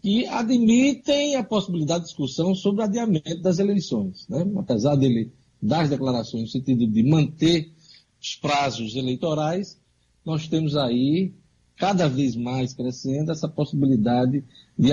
[0.01, 4.27] que admitem a possibilidade de discussão sobre o adiamento das eleições.
[4.27, 4.43] Né?
[4.57, 5.31] Apesar dele
[5.61, 7.71] dar declarações no sentido de manter
[8.19, 9.79] os prazos eleitorais,
[10.25, 11.33] nós temos aí,
[11.77, 14.43] cada vez mais crescendo, essa possibilidade
[14.77, 14.91] de,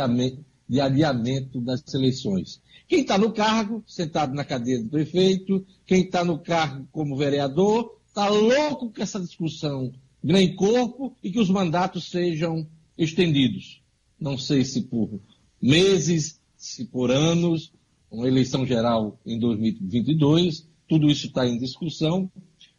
[0.70, 2.62] de adiamento das eleições.
[2.86, 7.98] Quem está no cargo, sentado na cadeira do prefeito, quem está no cargo como vereador,
[8.06, 9.90] está louco que essa discussão
[10.22, 13.82] ganhe corpo e que os mandatos sejam estendidos.
[14.18, 15.20] Não sei se por
[15.60, 17.72] meses, se por anos,
[18.08, 22.30] uma eleição geral em 2022, tudo isso está em discussão,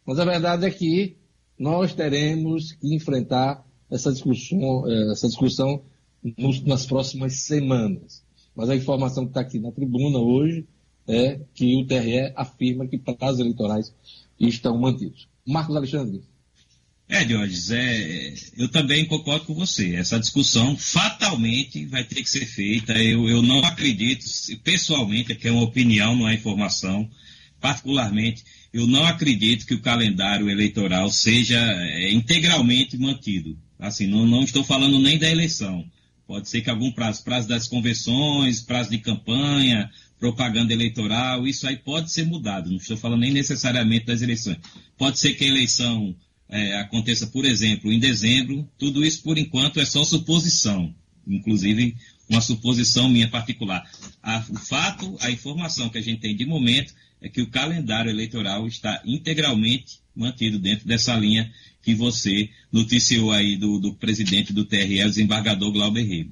[0.06, 1.18] mas a verdade é que
[1.60, 5.84] nós teremos que enfrentar essa discussão, eh, essa discussão
[6.66, 8.24] nas próximas semanas.
[8.56, 10.66] Mas a informação que está aqui na tribuna hoje
[11.08, 13.94] é que o TRE afirma que prazos eleitorais
[14.40, 15.28] estão mantidos.
[15.46, 16.22] Marcos Alexandre.
[17.08, 19.96] É, Diógenes, é, eu também concordo com você.
[19.96, 22.94] Essa discussão fatalmente vai ter que ser feita.
[22.94, 24.26] Eu, eu não acredito,
[24.64, 27.10] pessoalmente, que é uma opinião, não é informação,
[27.60, 33.58] particularmente, eu não acredito que o calendário eleitoral seja é, integralmente mantido.
[33.78, 35.86] Assim, não, não estou falando nem da eleição.
[36.32, 41.76] Pode ser que algum prazo, prazo das convenções, prazo de campanha, propaganda eleitoral, isso aí
[41.76, 42.70] pode ser mudado.
[42.70, 44.58] Não estou falando nem necessariamente das eleições.
[44.98, 46.16] Pode ser que a eleição
[46.48, 48.66] é, aconteça, por exemplo, em dezembro.
[48.78, 50.96] Tudo isso, por enquanto, é só suposição.
[51.28, 51.98] Inclusive,
[52.30, 53.84] uma suposição minha particular.
[54.24, 58.10] A, o fato, a informação que a gente tem de momento é que o calendário
[58.10, 61.52] eleitoral está integralmente mantido dentro dessa linha
[61.82, 66.32] que você noticiou aí do, do presidente do TRE, o desembargador Glauber Rego.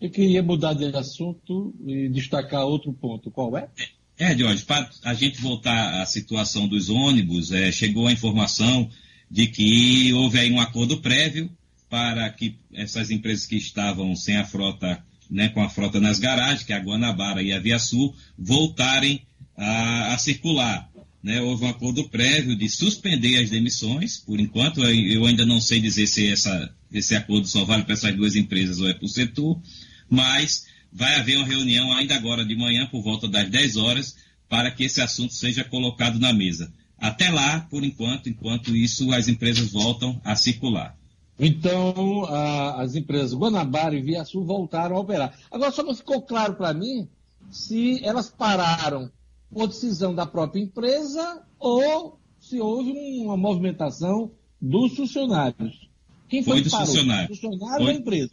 [0.00, 3.30] Eu queria mudar de assunto e destacar outro ponto.
[3.30, 3.68] Qual é?
[4.16, 8.88] É, Jorge, para a gente voltar à situação dos ônibus, é, chegou a informação
[9.30, 11.50] de que houve aí um acordo prévio
[11.88, 16.62] para que essas empresas que estavam sem a frota, né, com a frota nas garagens,
[16.62, 19.22] que é a Guanabara e a Via Sul, voltarem
[19.56, 20.88] a, a circular.
[21.20, 25.80] Né, houve um acordo prévio de suspender as demissões, por enquanto eu ainda não sei
[25.80, 29.08] dizer se essa, esse acordo só vale para essas duas empresas ou é para o
[29.08, 29.60] setor,
[30.08, 34.16] mas vai haver uma reunião ainda agora de manhã, por volta das 10 horas,
[34.48, 36.72] para que esse assunto seja colocado na mesa.
[36.96, 40.96] Até lá, por enquanto, enquanto isso, as empresas voltam a circular.
[41.38, 45.38] Então, a, as empresas Guanabara e Via Sul voltaram a operar.
[45.50, 47.08] Agora, só não ficou claro para mim
[47.50, 49.10] se elas pararam
[49.52, 52.92] por decisão da própria empresa ou se houve
[53.22, 54.30] uma movimentação
[54.60, 55.88] dos funcionários.
[56.28, 57.38] Quem foi, foi dos funcionários.
[57.38, 57.94] Funcionário foi...
[57.94, 58.30] da empresa.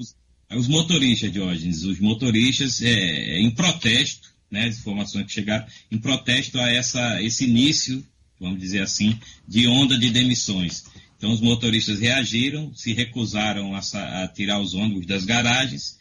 [0.51, 6.59] Os motoristas, Diógenes, os motoristas é, em protesto, né, as informações que chegaram, em protesto
[6.59, 8.05] a essa, esse início,
[8.39, 10.85] vamos dizer assim, de onda de demissões.
[11.17, 15.97] Então os motoristas reagiram, se recusaram a, a tirar os ônibus das garagens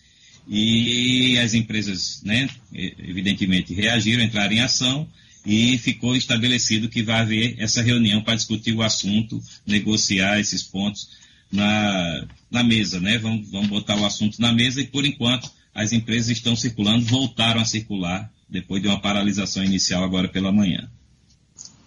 [0.46, 5.08] e as empresas, né, evidentemente, reagiram, entraram em ação
[5.44, 11.10] e ficou estabelecido que vai haver essa reunião para discutir o assunto, negociar esses pontos
[11.50, 13.18] na, na mesa, né?
[13.18, 17.60] Vamos, vamos botar o assunto na mesa e, por enquanto, as empresas estão circulando, voltaram
[17.60, 20.90] a circular depois de uma paralisação inicial agora pela manhã.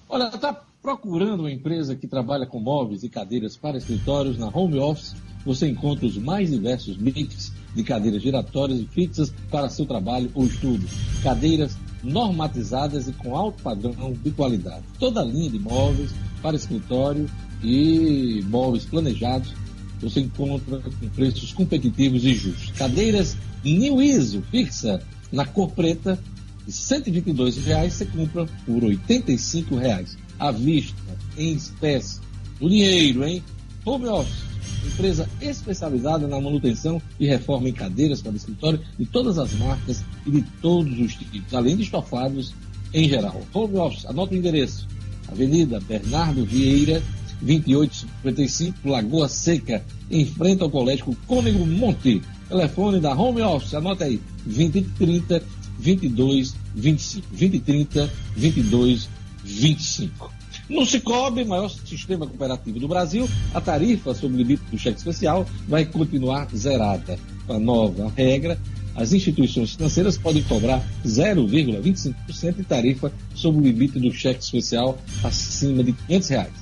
[0.09, 4.77] Olha, está procurando uma empresa que trabalha com móveis e cadeiras para escritórios na home
[4.77, 5.15] office?
[5.45, 10.45] Você encontra os mais diversos mix de cadeiras giratórias e fixas para seu trabalho ou
[10.45, 10.85] estudo.
[11.21, 14.83] Cadeiras normatizadas e com alto padrão de qualidade.
[14.99, 16.11] Toda a linha de móveis
[16.41, 17.29] para escritório
[17.63, 19.53] e móveis planejados
[20.01, 22.71] você encontra com preços competitivos e justos.
[22.71, 25.01] Cadeiras New ISO fixa
[25.31, 26.19] na cor preta
[26.65, 31.01] de 122 reais você compra por 85 reais à vista,
[31.37, 32.19] em espécie,
[32.59, 33.43] no dinheiro, hein?
[33.85, 34.46] Home Office,
[34.85, 40.31] empresa especializada na manutenção e reforma em cadeiras para escritório de todas as marcas e
[40.31, 42.53] de todos os tipos, além de estofados
[42.93, 43.41] em geral.
[43.53, 44.87] Home Office, anota o endereço.
[45.29, 47.01] Avenida Bernardo Vieira,
[47.41, 52.21] 2855, Lagoa Seca, em frente ao Colégio Cônego Monte.
[52.47, 55.43] Telefone da Home Office, anota aí, 2030
[55.79, 57.27] 22 25.
[57.29, 59.09] 2030 22
[59.43, 60.36] 25.
[60.69, 65.45] No Cicobi, maior sistema cooperativo do Brasil, a tarifa sobre o limite do cheque especial
[65.65, 67.17] vai continuar zerada.
[67.45, 68.59] Com a nova regra,
[68.93, 75.83] as instituições financeiras podem cobrar 0,25% de tarifa sobre o limite do cheque especial acima
[75.83, 76.53] de 500 reais.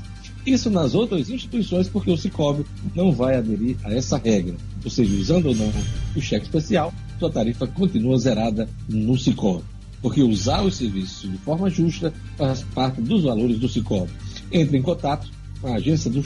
[0.45, 4.55] Isso nas outras instituições, porque o Cicobi não vai aderir a essa regra.
[4.83, 5.71] Ou seja, usando ou não
[6.15, 9.74] o cheque especial, sua tarifa continua zerada no Cicobi.
[10.05, 14.11] Porque usar os serviços de forma justa faz parte dos valores do Cicobi.
[14.51, 15.27] Entre em contato
[15.59, 16.23] com a agência do,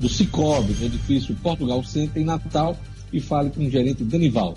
[0.00, 2.76] do Cicobi, no edifício Portugal Center, em Natal,
[3.12, 4.56] e fale com o gerente Danival.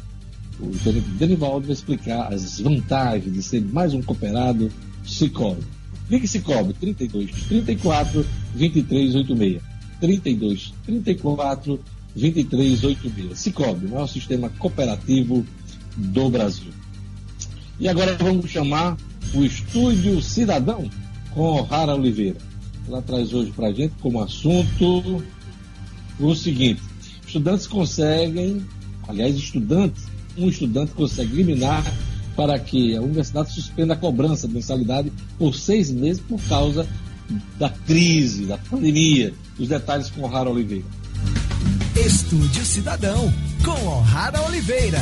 [0.60, 4.72] O gerente Danival vai explicar as vantagens de ser mais um cooperado
[5.06, 5.62] Cicobi.
[6.10, 9.62] Ligue Cicobi 32 34 2386.
[10.02, 11.80] 32 34
[12.16, 13.38] 2386.
[13.38, 15.46] Cicobi, maior sistema cooperativo
[15.96, 16.77] do Brasil.
[17.80, 18.98] E agora vamos chamar
[19.34, 20.90] o Estúdio Cidadão
[21.32, 22.38] com Rara Oliveira.
[22.88, 25.24] Ela traz hoje para a gente como assunto
[26.20, 26.82] o seguinte:
[27.26, 28.66] estudantes conseguem,
[29.08, 30.06] aliás, estudantes,
[30.38, 31.84] um estudante consegue eliminar
[32.36, 36.88] para que a universidade suspenda a cobrança de mensalidade por seis meses por causa
[37.60, 39.34] da crise, da pandemia.
[39.60, 40.86] Os detalhes com O'Hara Oliveira.
[41.96, 43.32] Estúdio Cidadão,
[43.64, 45.00] com O'Hara Oliveira.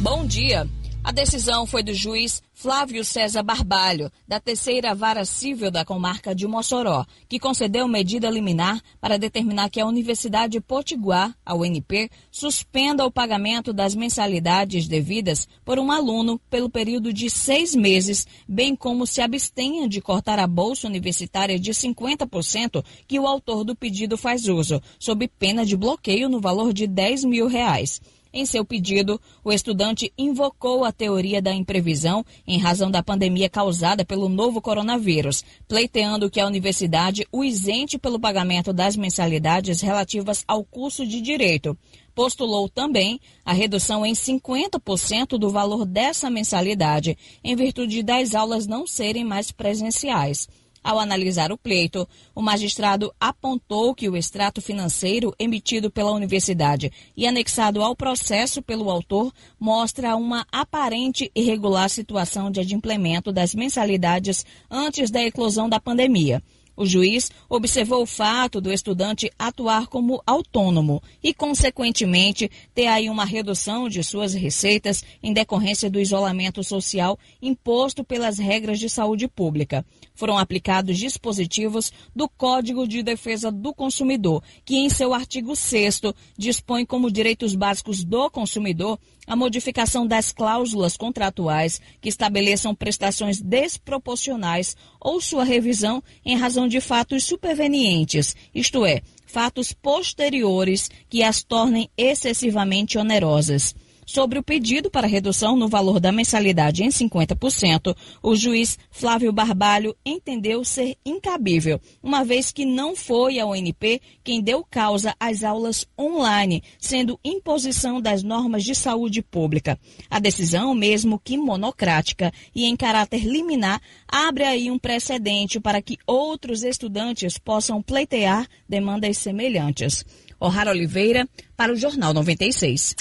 [0.00, 0.68] Bom dia.
[1.04, 6.46] A decisão foi do juiz Flávio César Barbalho, da terceira vara civil da comarca de
[6.46, 13.12] Mossoró, que concedeu medida liminar para determinar que a Universidade Potiguar, a UNP, suspenda o
[13.12, 19.22] pagamento das mensalidades devidas por um aluno pelo período de seis meses, bem como se
[19.22, 24.82] abstenha de cortar a bolsa universitária de 50% que o autor do pedido faz uso,
[24.98, 28.00] sob pena de bloqueio no valor de 10 mil reais.
[28.32, 34.04] Em seu pedido, o estudante invocou a teoria da imprevisão em razão da pandemia causada
[34.04, 40.62] pelo novo coronavírus, pleiteando que a universidade o isente pelo pagamento das mensalidades relativas ao
[40.62, 41.76] curso de direito.
[42.14, 48.86] Postulou também a redução em 50% do valor dessa mensalidade, em virtude das aulas não
[48.86, 50.48] serem mais presenciais.
[50.82, 57.26] Ao analisar o pleito, o magistrado apontou que o extrato financeiro emitido pela universidade e
[57.26, 65.10] anexado ao processo pelo autor mostra uma aparente irregular situação de adimplemento das mensalidades antes
[65.10, 66.42] da eclosão da pandemia.
[66.78, 73.24] O juiz observou o fato do estudante atuar como autônomo e, consequentemente, ter aí uma
[73.24, 79.84] redução de suas receitas em decorrência do isolamento social imposto pelas regras de saúde pública.
[80.14, 86.02] Foram aplicados dispositivos do Código de Defesa do Consumidor, que, em seu artigo 6,
[86.36, 94.76] dispõe como direitos básicos do consumidor a modificação das cláusulas contratuais que estabeleçam prestações desproporcionais
[95.00, 101.90] ou sua revisão em razão de fatos supervenientes, isto é, fatos posteriores que as tornem
[101.96, 103.74] excessivamente onerosas.
[104.08, 109.94] Sobre o pedido para redução no valor da mensalidade em 50%, o juiz Flávio Barbalho
[110.02, 115.86] entendeu ser incabível, uma vez que não foi a ONP quem deu causa às aulas
[116.00, 119.78] online, sendo imposição das normas de saúde pública.
[120.08, 123.78] A decisão, mesmo que monocrática e em caráter liminar,
[124.10, 130.02] abre aí um precedente para que outros estudantes possam pleitear demandas semelhantes.
[130.40, 132.94] O'Hara Oliveira, para o Jornal 96.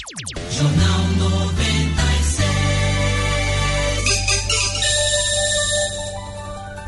[0.49, 2.37] Jornal 96.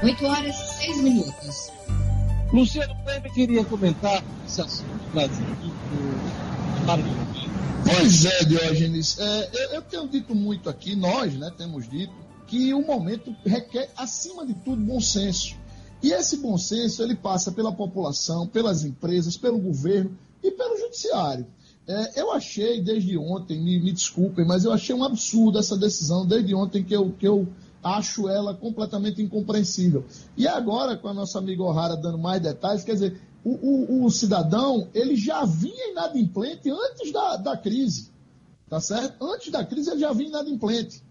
[0.01, 1.71] 8 horas e 6 minutos.
[2.51, 5.45] Luciano Kleber queria comentar esse assunto Brasil.
[7.85, 9.19] Pois é, Diógenes.
[9.19, 12.13] É, eu, eu tenho dito muito aqui, nós né, temos dito,
[12.47, 15.55] que o momento requer, acima de tudo, bom senso.
[16.01, 21.45] E esse bom senso ele passa pela população, pelas empresas, pelo governo e pelo judiciário.
[21.87, 26.25] É, eu achei desde ontem, me, me, desculpem, mas eu achei um absurdo essa decisão
[26.25, 27.47] desde ontem que eu, que eu
[27.83, 30.05] acho ela completamente incompreensível.
[30.37, 34.11] E agora, com a nossa amiga O'Hara dando mais detalhes, quer dizer, o, o, o,
[34.11, 38.11] cidadão ele já vinha inadimplente antes da, da crise,
[38.69, 39.25] tá certo?
[39.25, 41.01] Antes da crise ele já vinha inadimplente.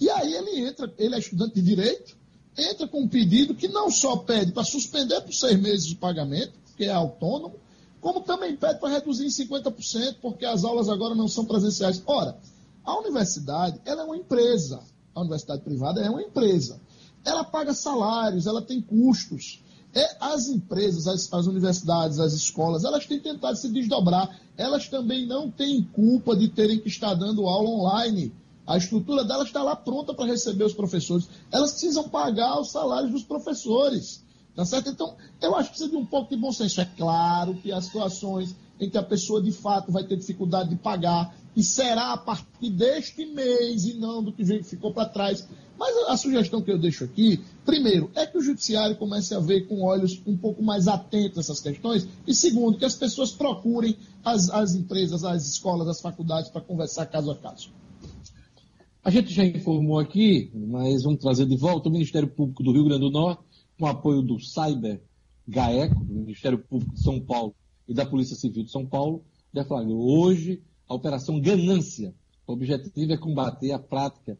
[0.00, 2.16] E aí ele entra, ele é estudante de direito,
[2.56, 6.52] entra com um pedido que não só pede para suspender por seis meses o pagamento,
[6.76, 7.54] que é autônomo,
[8.00, 12.02] como também pede para reduzir em 50%, porque as aulas agora não são presenciais.
[12.06, 12.38] Ora,
[12.84, 14.80] a universidade ela é uma empresa,
[15.14, 16.80] a universidade privada é uma empresa.
[17.24, 19.62] Ela paga salários, ela tem custos.
[19.94, 24.40] É, as empresas, as, as, universidades, as escolas, elas têm tentado se desdobrar.
[24.56, 28.32] Elas também não têm culpa de terem que estar dando aula online.
[28.66, 31.28] A estrutura delas está lá pronta para receber os professores.
[31.50, 34.22] Elas precisam pagar os salários dos professores.
[34.58, 34.90] Tá certo?
[34.90, 36.80] Então, eu acho que precisa de um pouco de bom senso.
[36.80, 40.74] É claro que há situações em que a pessoa de fato vai ter dificuldade de
[40.74, 45.46] pagar, e será a partir deste mês e não do que ficou para trás.
[45.78, 49.38] Mas a, a, sugestão que eu deixo aqui, primeiro, é que o judiciário comece a
[49.38, 53.96] ver com olhos um pouco mais atentos essas questões, e segundo, que as pessoas procurem
[54.24, 57.70] as, as empresas, as escolas, as faculdades para conversar caso a caso.
[59.04, 62.84] A gente já informou aqui, mas vamos trazer de volta o Ministério Público do Rio
[62.84, 63.47] Grande do Norte,
[63.78, 65.00] com apoio do Cyber
[65.46, 67.54] GAECO, do Ministério Público de São Paulo
[67.86, 72.14] e da Polícia Civil de São Paulo, deflagrou hoje a Operação Ganância.
[72.46, 74.38] O objetivo é combater a prática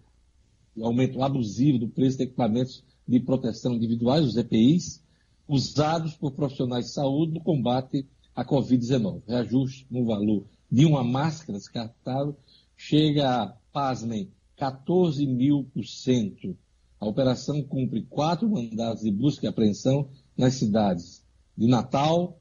[0.78, 5.02] o aumento abusivo do preço de equipamentos de proteção individuais, os EPIs,
[5.46, 9.22] usados por profissionais de saúde no combate à Covid-19.
[9.26, 12.36] Reajuste no valor de uma máscara descartável
[12.76, 16.56] chega a, pasmem, 14 mil por cento.
[17.00, 21.24] A operação cumpre quatro mandados de busca e apreensão nas cidades
[21.56, 22.40] de Natal,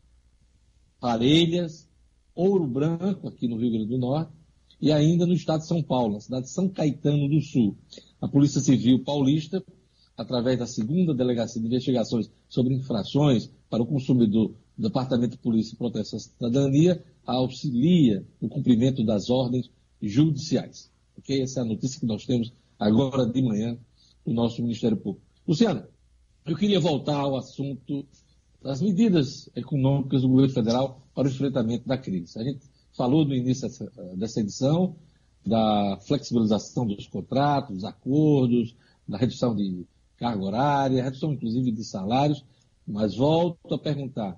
[0.99, 1.87] Parelhas,
[2.33, 4.31] Ouro Branco, aqui no Rio Grande do Norte,
[4.79, 7.75] e ainda no estado de São Paulo, na cidade de São Caetano do Sul.
[8.21, 9.63] A Polícia Civil Paulista,
[10.15, 15.73] através da segunda Delegacia de Investigações sobre Infrações para o Consumidor do Departamento de Polícia
[15.73, 19.69] e Proteção à Cidadania, auxilia no cumprimento das ordens
[20.01, 20.91] judiciais.
[21.17, 21.41] Ok?
[21.41, 23.77] Essa é a notícia que nós temos agora de manhã
[24.27, 25.25] do nosso Ministério Público.
[25.47, 25.87] Luciano,
[26.45, 28.05] eu queria voltar ao assunto
[28.61, 32.37] das medidas econômicas do governo federal para o enfrentamento da crise.
[32.37, 32.59] A gente
[32.95, 33.85] falou no início dessa,
[34.17, 34.97] dessa edição
[35.45, 38.75] da flexibilização dos contratos, dos acordos,
[39.07, 42.43] da redução de carga horária, redução inclusive de salários,
[42.85, 44.37] mas volto a perguntar,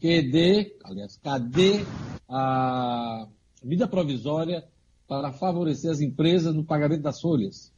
[0.00, 1.84] cadê, aliás, cadê
[2.26, 3.28] a
[3.62, 4.66] medida provisória
[5.06, 7.70] para favorecer as empresas no pagamento das folhas?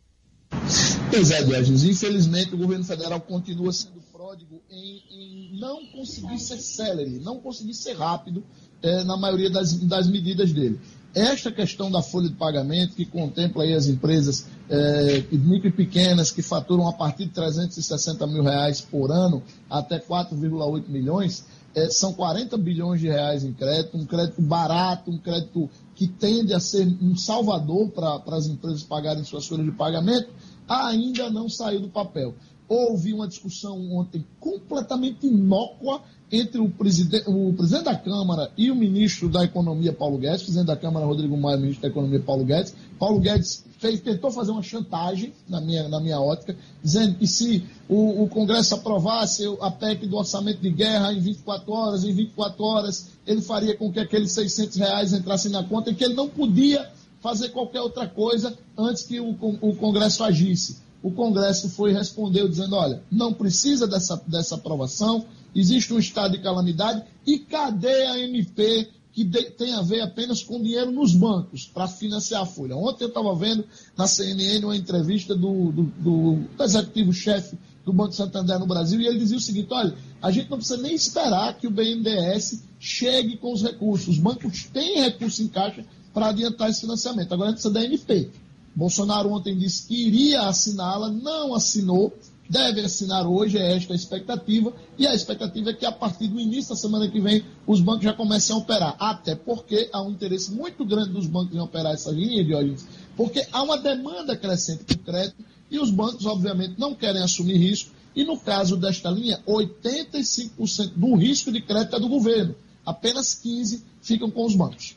[1.12, 1.84] Pois é, Diógenes.
[1.84, 7.74] Infelizmente, o governo federal continua sendo pródigo em, em não conseguir ser célere, não conseguir
[7.74, 8.42] ser rápido
[8.80, 10.80] é, na maioria das, das medidas dele.
[11.14, 16.30] Esta questão da folha de pagamento, que contempla aí as empresas é, micro e pequenas
[16.30, 21.44] que faturam a partir de 360 mil reais por ano até 4,8 milhões,
[21.74, 26.54] é, são 40 bilhões de reais em crédito, um crédito barato, um crédito que tende
[26.54, 30.30] a ser um salvador para as empresas pagarem suas folhas de pagamento,
[30.72, 32.34] ainda não saiu do papel.
[32.68, 36.02] Houve uma discussão ontem completamente inócua
[36.32, 40.44] entre o presidente, o presidente da Câmara e o ministro da Economia, Paulo Guedes, o
[40.44, 42.74] presidente da Câmara, Rodrigo Maia, ministro da Economia, Paulo Guedes.
[42.98, 47.62] Paulo Guedes fez, tentou fazer uma chantagem, na minha, na minha ótica, dizendo que se
[47.86, 52.64] o, o Congresso aprovasse a PEC do orçamento de guerra em 24 horas, em 24
[52.64, 56.30] horas, ele faria com que aqueles 600 reais entrassem na conta e que ele não
[56.30, 56.90] podia
[57.22, 59.30] fazer qualquer outra coisa antes que o,
[59.60, 60.82] o Congresso agisse.
[61.02, 65.24] O Congresso foi respondeu dizendo, olha, não precisa dessa, dessa aprovação,
[65.54, 70.42] existe um estado de calamidade e cadê a MP que de, tem a ver apenas
[70.42, 72.76] com dinheiro nos bancos para financiar a folha?
[72.76, 73.64] Ontem eu estava vendo
[73.96, 79.06] na CNN uma entrevista do, do, do, do executivo-chefe do Banco Santander no Brasil e
[79.06, 83.36] ele dizia o seguinte: olha, a gente não precisa nem esperar que o BNDES chegue
[83.36, 84.08] com os recursos.
[84.08, 87.32] Os bancos têm recursos em caixa para adiantar esse financiamento.
[87.32, 88.30] Agora a gente precisa da MP.
[88.74, 92.12] Bolsonaro ontem disse que iria assiná-la, não assinou
[92.52, 96.38] deve assinar hoje, é esta a expectativa, e a expectativa é que a partir do
[96.38, 100.10] início da semana que vem os bancos já comecem a operar, até porque há um
[100.10, 102.76] interesse muito grande dos bancos em operar essa linha de óleo,
[103.16, 107.90] porque há uma demanda crescente por crédito e os bancos, obviamente, não querem assumir risco,
[108.14, 113.80] e no caso desta linha, 85% do risco de crédito é do governo, apenas 15%
[114.02, 114.94] ficam com os bancos.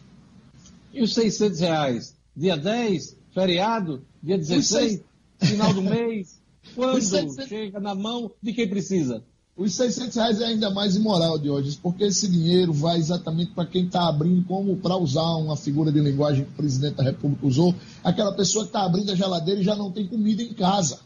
[0.96, 2.16] E os 600 reais?
[2.36, 5.02] Dia 10, feriado, dia 16,
[5.42, 6.42] final do mês?
[6.74, 7.48] Quando 600...
[7.48, 9.22] chega na mão de quem precisa?
[9.58, 13.86] Os 600 reais é ainda mais imoral, Diógenes, porque esse dinheiro vai exatamente para quem
[13.86, 17.76] está abrindo, como para usar uma figura de linguagem que o presidente da República usou,
[18.02, 21.00] aquela pessoa que está abrindo a geladeira e já não tem comida em casa.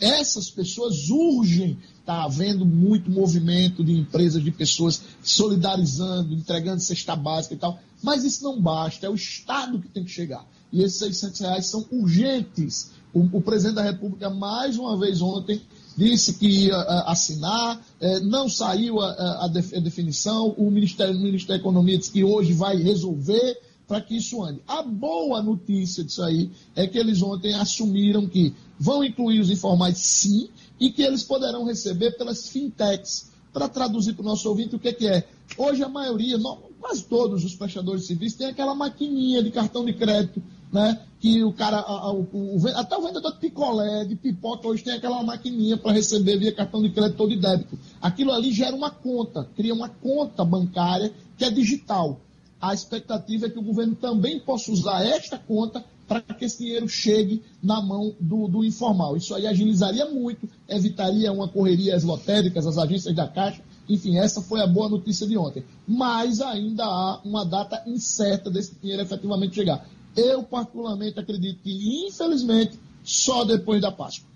[0.00, 1.78] Essas pessoas urgem.
[2.00, 7.80] Está havendo muito movimento de empresas, de pessoas solidarizando, entregando cesta básica e tal.
[8.06, 10.46] Mas isso não basta, é o Estado que tem que chegar.
[10.72, 12.92] E esses 600 reais são urgentes.
[13.12, 15.60] O, o presidente da República, mais uma vez ontem,
[15.96, 21.48] disse que ia uh, assinar, uh, não saiu a, a, definição, o Ministério, o Ministério
[21.48, 24.60] da Economia disse que hoje vai resolver para que isso ande.
[24.68, 29.98] A boa notícia disso aí é que eles ontem assumiram que vão incluir os informais
[29.98, 33.34] sim e que eles poderão receber pelas fintechs.
[33.52, 35.26] Para traduzir para o nosso ouvinte o que, que é.
[35.56, 36.36] Hoje a maioria,
[36.80, 40.42] quase todos os prestadores de serviços têm aquela maquininha de cartão de crédito
[40.72, 41.00] né?
[41.20, 44.94] Que o cara, a, o, o, até o vendedor de picolé, de pipoca, hoje tem
[44.94, 47.78] aquela maquininha para receber via cartão de crédito ou de débito.
[48.00, 52.20] Aquilo ali gera uma conta, cria uma conta bancária que é digital.
[52.60, 56.88] A expectativa é que o governo também possa usar esta conta para que esse dinheiro
[56.88, 59.16] chegue na mão do, do, informal.
[59.16, 63.60] Isso aí agilizaria muito, evitaria uma correria às lotéricas, às agências da Caixa.
[63.88, 65.64] Enfim, essa foi a boa notícia de ontem.
[65.86, 69.86] Mas ainda há uma data incerta desse dinheiro efetivamente chegar.
[70.16, 74.28] Eu, particularmente, acredito que, infelizmente, só depois da Páscoa.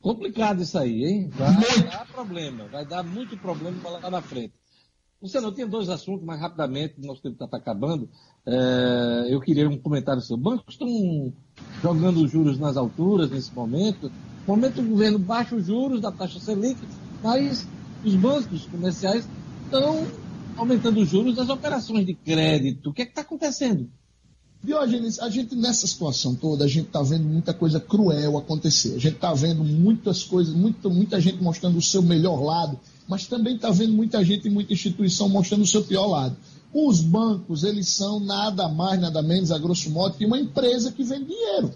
[0.00, 1.30] Complicado isso aí, hein?
[1.30, 1.84] Vai muito.
[1.84, 4.52] dar problema, vai dar muito problema lá na frente.
[5.22, 8.08] Luciano, eu tinha dois assuntos, mas rapidamente, nosso tempo está acabando.
[8.44, 10.36] É, eu queria um comentário seu.
[10.36, 11.32] Bancos estão
[11.80, 14.10] jogando os juros nas alturas nesse momento.
[14.46, 16.80] No momento o governo baixa os juros da taxa Selic,
[17.22, 17.68] mas
[18.04, 19.26] os bancos comerciais
[19.64, 20.06] estão
[20.56, 22.90] aumentando os juros das operações de crédito.
[22.90, 23.88] O que é está acontecendo?
[24.62, 28.94] Diógenes, a gente nessa situação toda, a gente está vendo muita coisa cruel acontecer.
[28.94, 33.26] A gente está vendo muitas coisas, muita, muita gente mostrando o seu melhor lado, mas
[33.26, 36.36] também está vendo muita gente e muita instituição mostrando o seu pior lado.
[36.72, 41.02] Os bancos, eles são nada mais, nada menos, a grosso modo, que uma empresa que
[41.02, 41.74] vende dinheiro.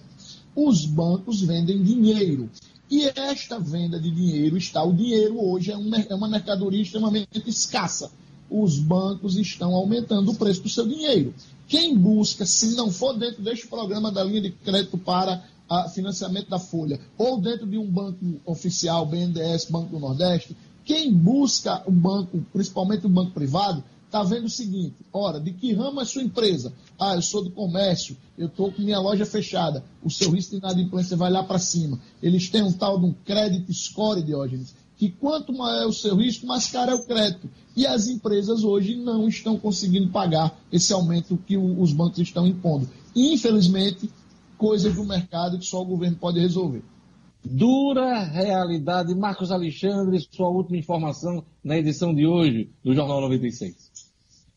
[0.54, 2.48] Os bancos vendem dinheiro.
[2.90, 7.42] E esta venda de dinheiro está, o dinheiro hoje é, um, é uma mercadoria extremamente
[7.46, 8.10] escassa.
[8.48, 11.34] Os bancos estão aumentando o preço do seu dinheiro.
[11.66, 16.48] Quem busca, se não for dentro deste programa da linha de crédito para a financiamento
[16.48, 21.90] da Folha, ou dentro de um banco oficial, BNDES, Banco do Nordeste, quem busca o
[21.90, 23.82] banco, principalmente o banco privado,
[24.16, 26.72] está vendo o seguinte: ora, de que ramo é sua empresa?
[26.98, 29.84] Ah, eu sou do comércio, eu estou com minha loja fechada.
[30.02, 32.00] O seu risco de inadimplência vai lá para cima.
[32.22, 36.16] Eles têm um tal de um crédito score, Diógenes, que quanto maior é o seu
[36.16, 37.50] risco, mais caro é o crédito.
[37.76, 42.88] E as empresas hoje não estão conseguindo pagar esse aumento que os bancos estão impondo.
[43.14, 44.10] Infelizmente,
[44.56, 46.82] coisas do mercado que só o governo pode resolver.
[47.44, 49.14] Dura realidade.
[49.14, 53.85] Marcos Alexandre, sua última informação na edição de hoje do Jornal 96.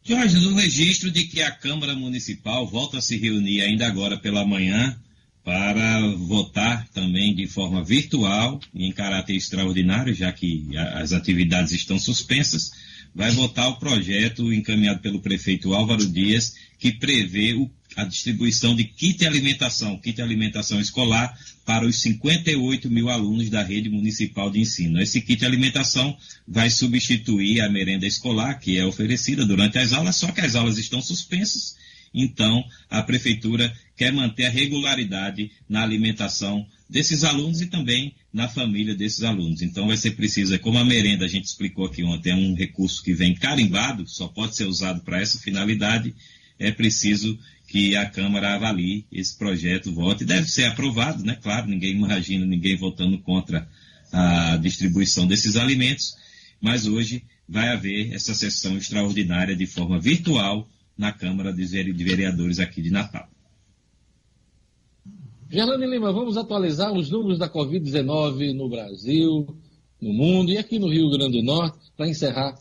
[0.10, 4.44] Jorge, no registro de que a Câmara Municipal volta a se reunir ainda agora pela
[4.44, 5.00] manhã
[5.44, 12.00] para votar também de forma virtual e em caráter extraordinário, já que as atividades estão
[12.00, 12.72] suspensas,
[13.14, 18.86] vai votar o projeto encaminhado pelo prefeito Álvaro Dias, que prevê o, a distribuição de
[18.86, 21.38] kit alimentação, kit alimentação escolar
[21.70, 25.00] para os 58 mil alunos da rede municipal de ensino.
[25.00, 26.18] Esse kit alimentação
[26.48, 30.80] vai substituir a merenda escolar, que é oferecida durante as aulas, só que as aulas
[30.80, 31.76] estão suspensas
[32.14, 38.96] então, a prefeitura quer manter a regularidade na alimentação desses alunos e também na família
[38.96, 39.62] desses alunos.
[39.62, 43.04] Então, vai ser preciso, como a merenda a gente explicou aqui ontem, é um recurso
[43.04, 46.16] que vem carimbado, só pode ser usado para essa finalidade,
[46.58, 47.38] é preciso
[47.70, 50.26] que a Câmara avalie esse projeto, vote.
[50.26, 51.38] Deve ser aprovado, né?
[51.40, 53.70] Claro, ninguém imagina ninguém votando contra
[54.12, 56.16] a distribuição desses alimentos,
[56.60, 60.68] mas hoje vai haver essa sessão extraordinária de forma virtual
[60.98, 61.64] na Câmara de
[62.04, 63.30] Vereadores aqui de Natal.
[65.48, 69.56] Gerlane Lima, vamos atualizar os números da Covid-19 no Brasil,
[70.02, 72.60] no mundo e aqui no Rio Grande do Norte, para encerrar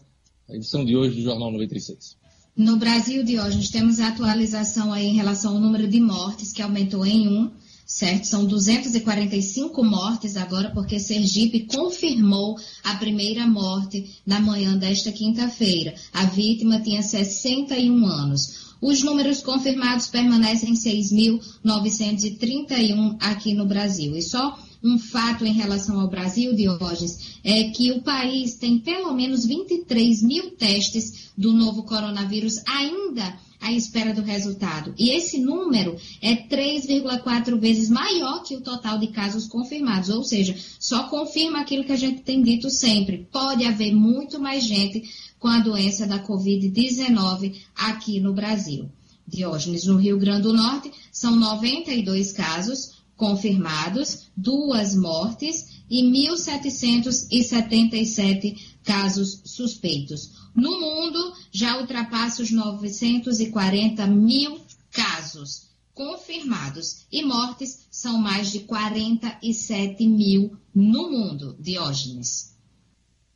[0.49, 2.18] a edição de hoje do Jornal 96.
[2.59, 6.51] No Brasil de hoje, nós temos a atualização aí em relação ao número de mortes,
[6.51, 7.53] que aumentou em um,
[7.87, 8.27] certo?
[8.27, 15.95] São 245 mortes agora, porque Sergipe confirmou a primeira morte na manhã desta quinta-feira.
[16.13, 18.75] A vítima tinha 61 anos.
[18.81, 24.17] Os números confirmados permanecem 6.931 aqui no Brasil.
[24.17, 29.13] E só um fato em relação ao Brasil, Diógenes, é que o país tem pelo
[29.13, 34.95] menos 23 mil testes do novo coronavírus ainda à espera do resultado.
[34.97, 40.57] E esse número é 3,4 vezes maior que o total de casos confirmados, ou seja,
[40.79, 43.27] só confirma aquilo que a gente tem dito sempre.
[43.33, 45.03] Pode haver muito mais gente
[45.39, 48.89] com a doença da Covid-19 aqui no Brasil.
[49.27, 59.43] Diógenes, no Rio Grande do Norte, são 92 casos, confirmados, duas mortes e 1.777 casos
[59.45, 60.49] suspeitos.
[60.55, 64.59] No mundo, já ultrapassa os 940 mil
[64.91, 72.57] casos confirmados e mortes são mais de 47 mil no mundo, Diógenes.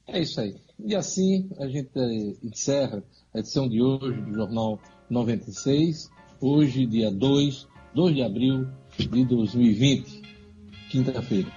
[0.07, 0.55] É isso aí.
[0.79, 3.03] E assim a gente eh, encerra
[3.35, 4.81] a edição de hoje do Jornal
[5.11, 6.09] 96,
[6.41, 8.69] hoje, dia 2, 2 de abril
[8.99, 10.23] de 2020,
[10.91, 11.49] quinta-feira.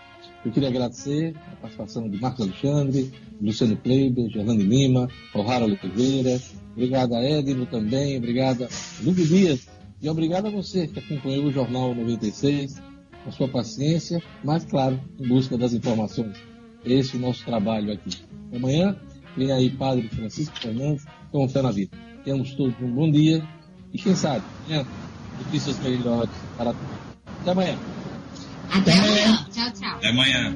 [0.45, 6.40] Eu queria agradecer a participação de Marcos Alexandre, Luciano Kleiber, Gerlane Lima, O'Hara Oliveira,
[6.74, 8.70] obrigado a Edno também, obrigado a
[9.03, 9.68] Lugo Dias,
[10.02, 12.82] e obrigado a você que acompanhou o Jornal 96,
[13.26, 16.38] a sua paciência, mas, claro, em busca das informações.
[16.86, 18.22] Esse é o nosso trabalho aqui.
[18.53, 18.95] Amanhã
[19.36, 21.98] vem aí Padre Francisco Fernandes com fé na vida.
[22.24, 23.44] Tenhamos todos um bom dia
[23.91, 24.86] e, quem sabe, amanhã,
[25.44, 27.05] notícias melhores para todos.
[27.46, 27.78] Até amanhã.
[28.72, 29.46] Até amanhã.
[29.54, 29.98] Tchau, tchau.
[29.98, 30.56] Até amanhã.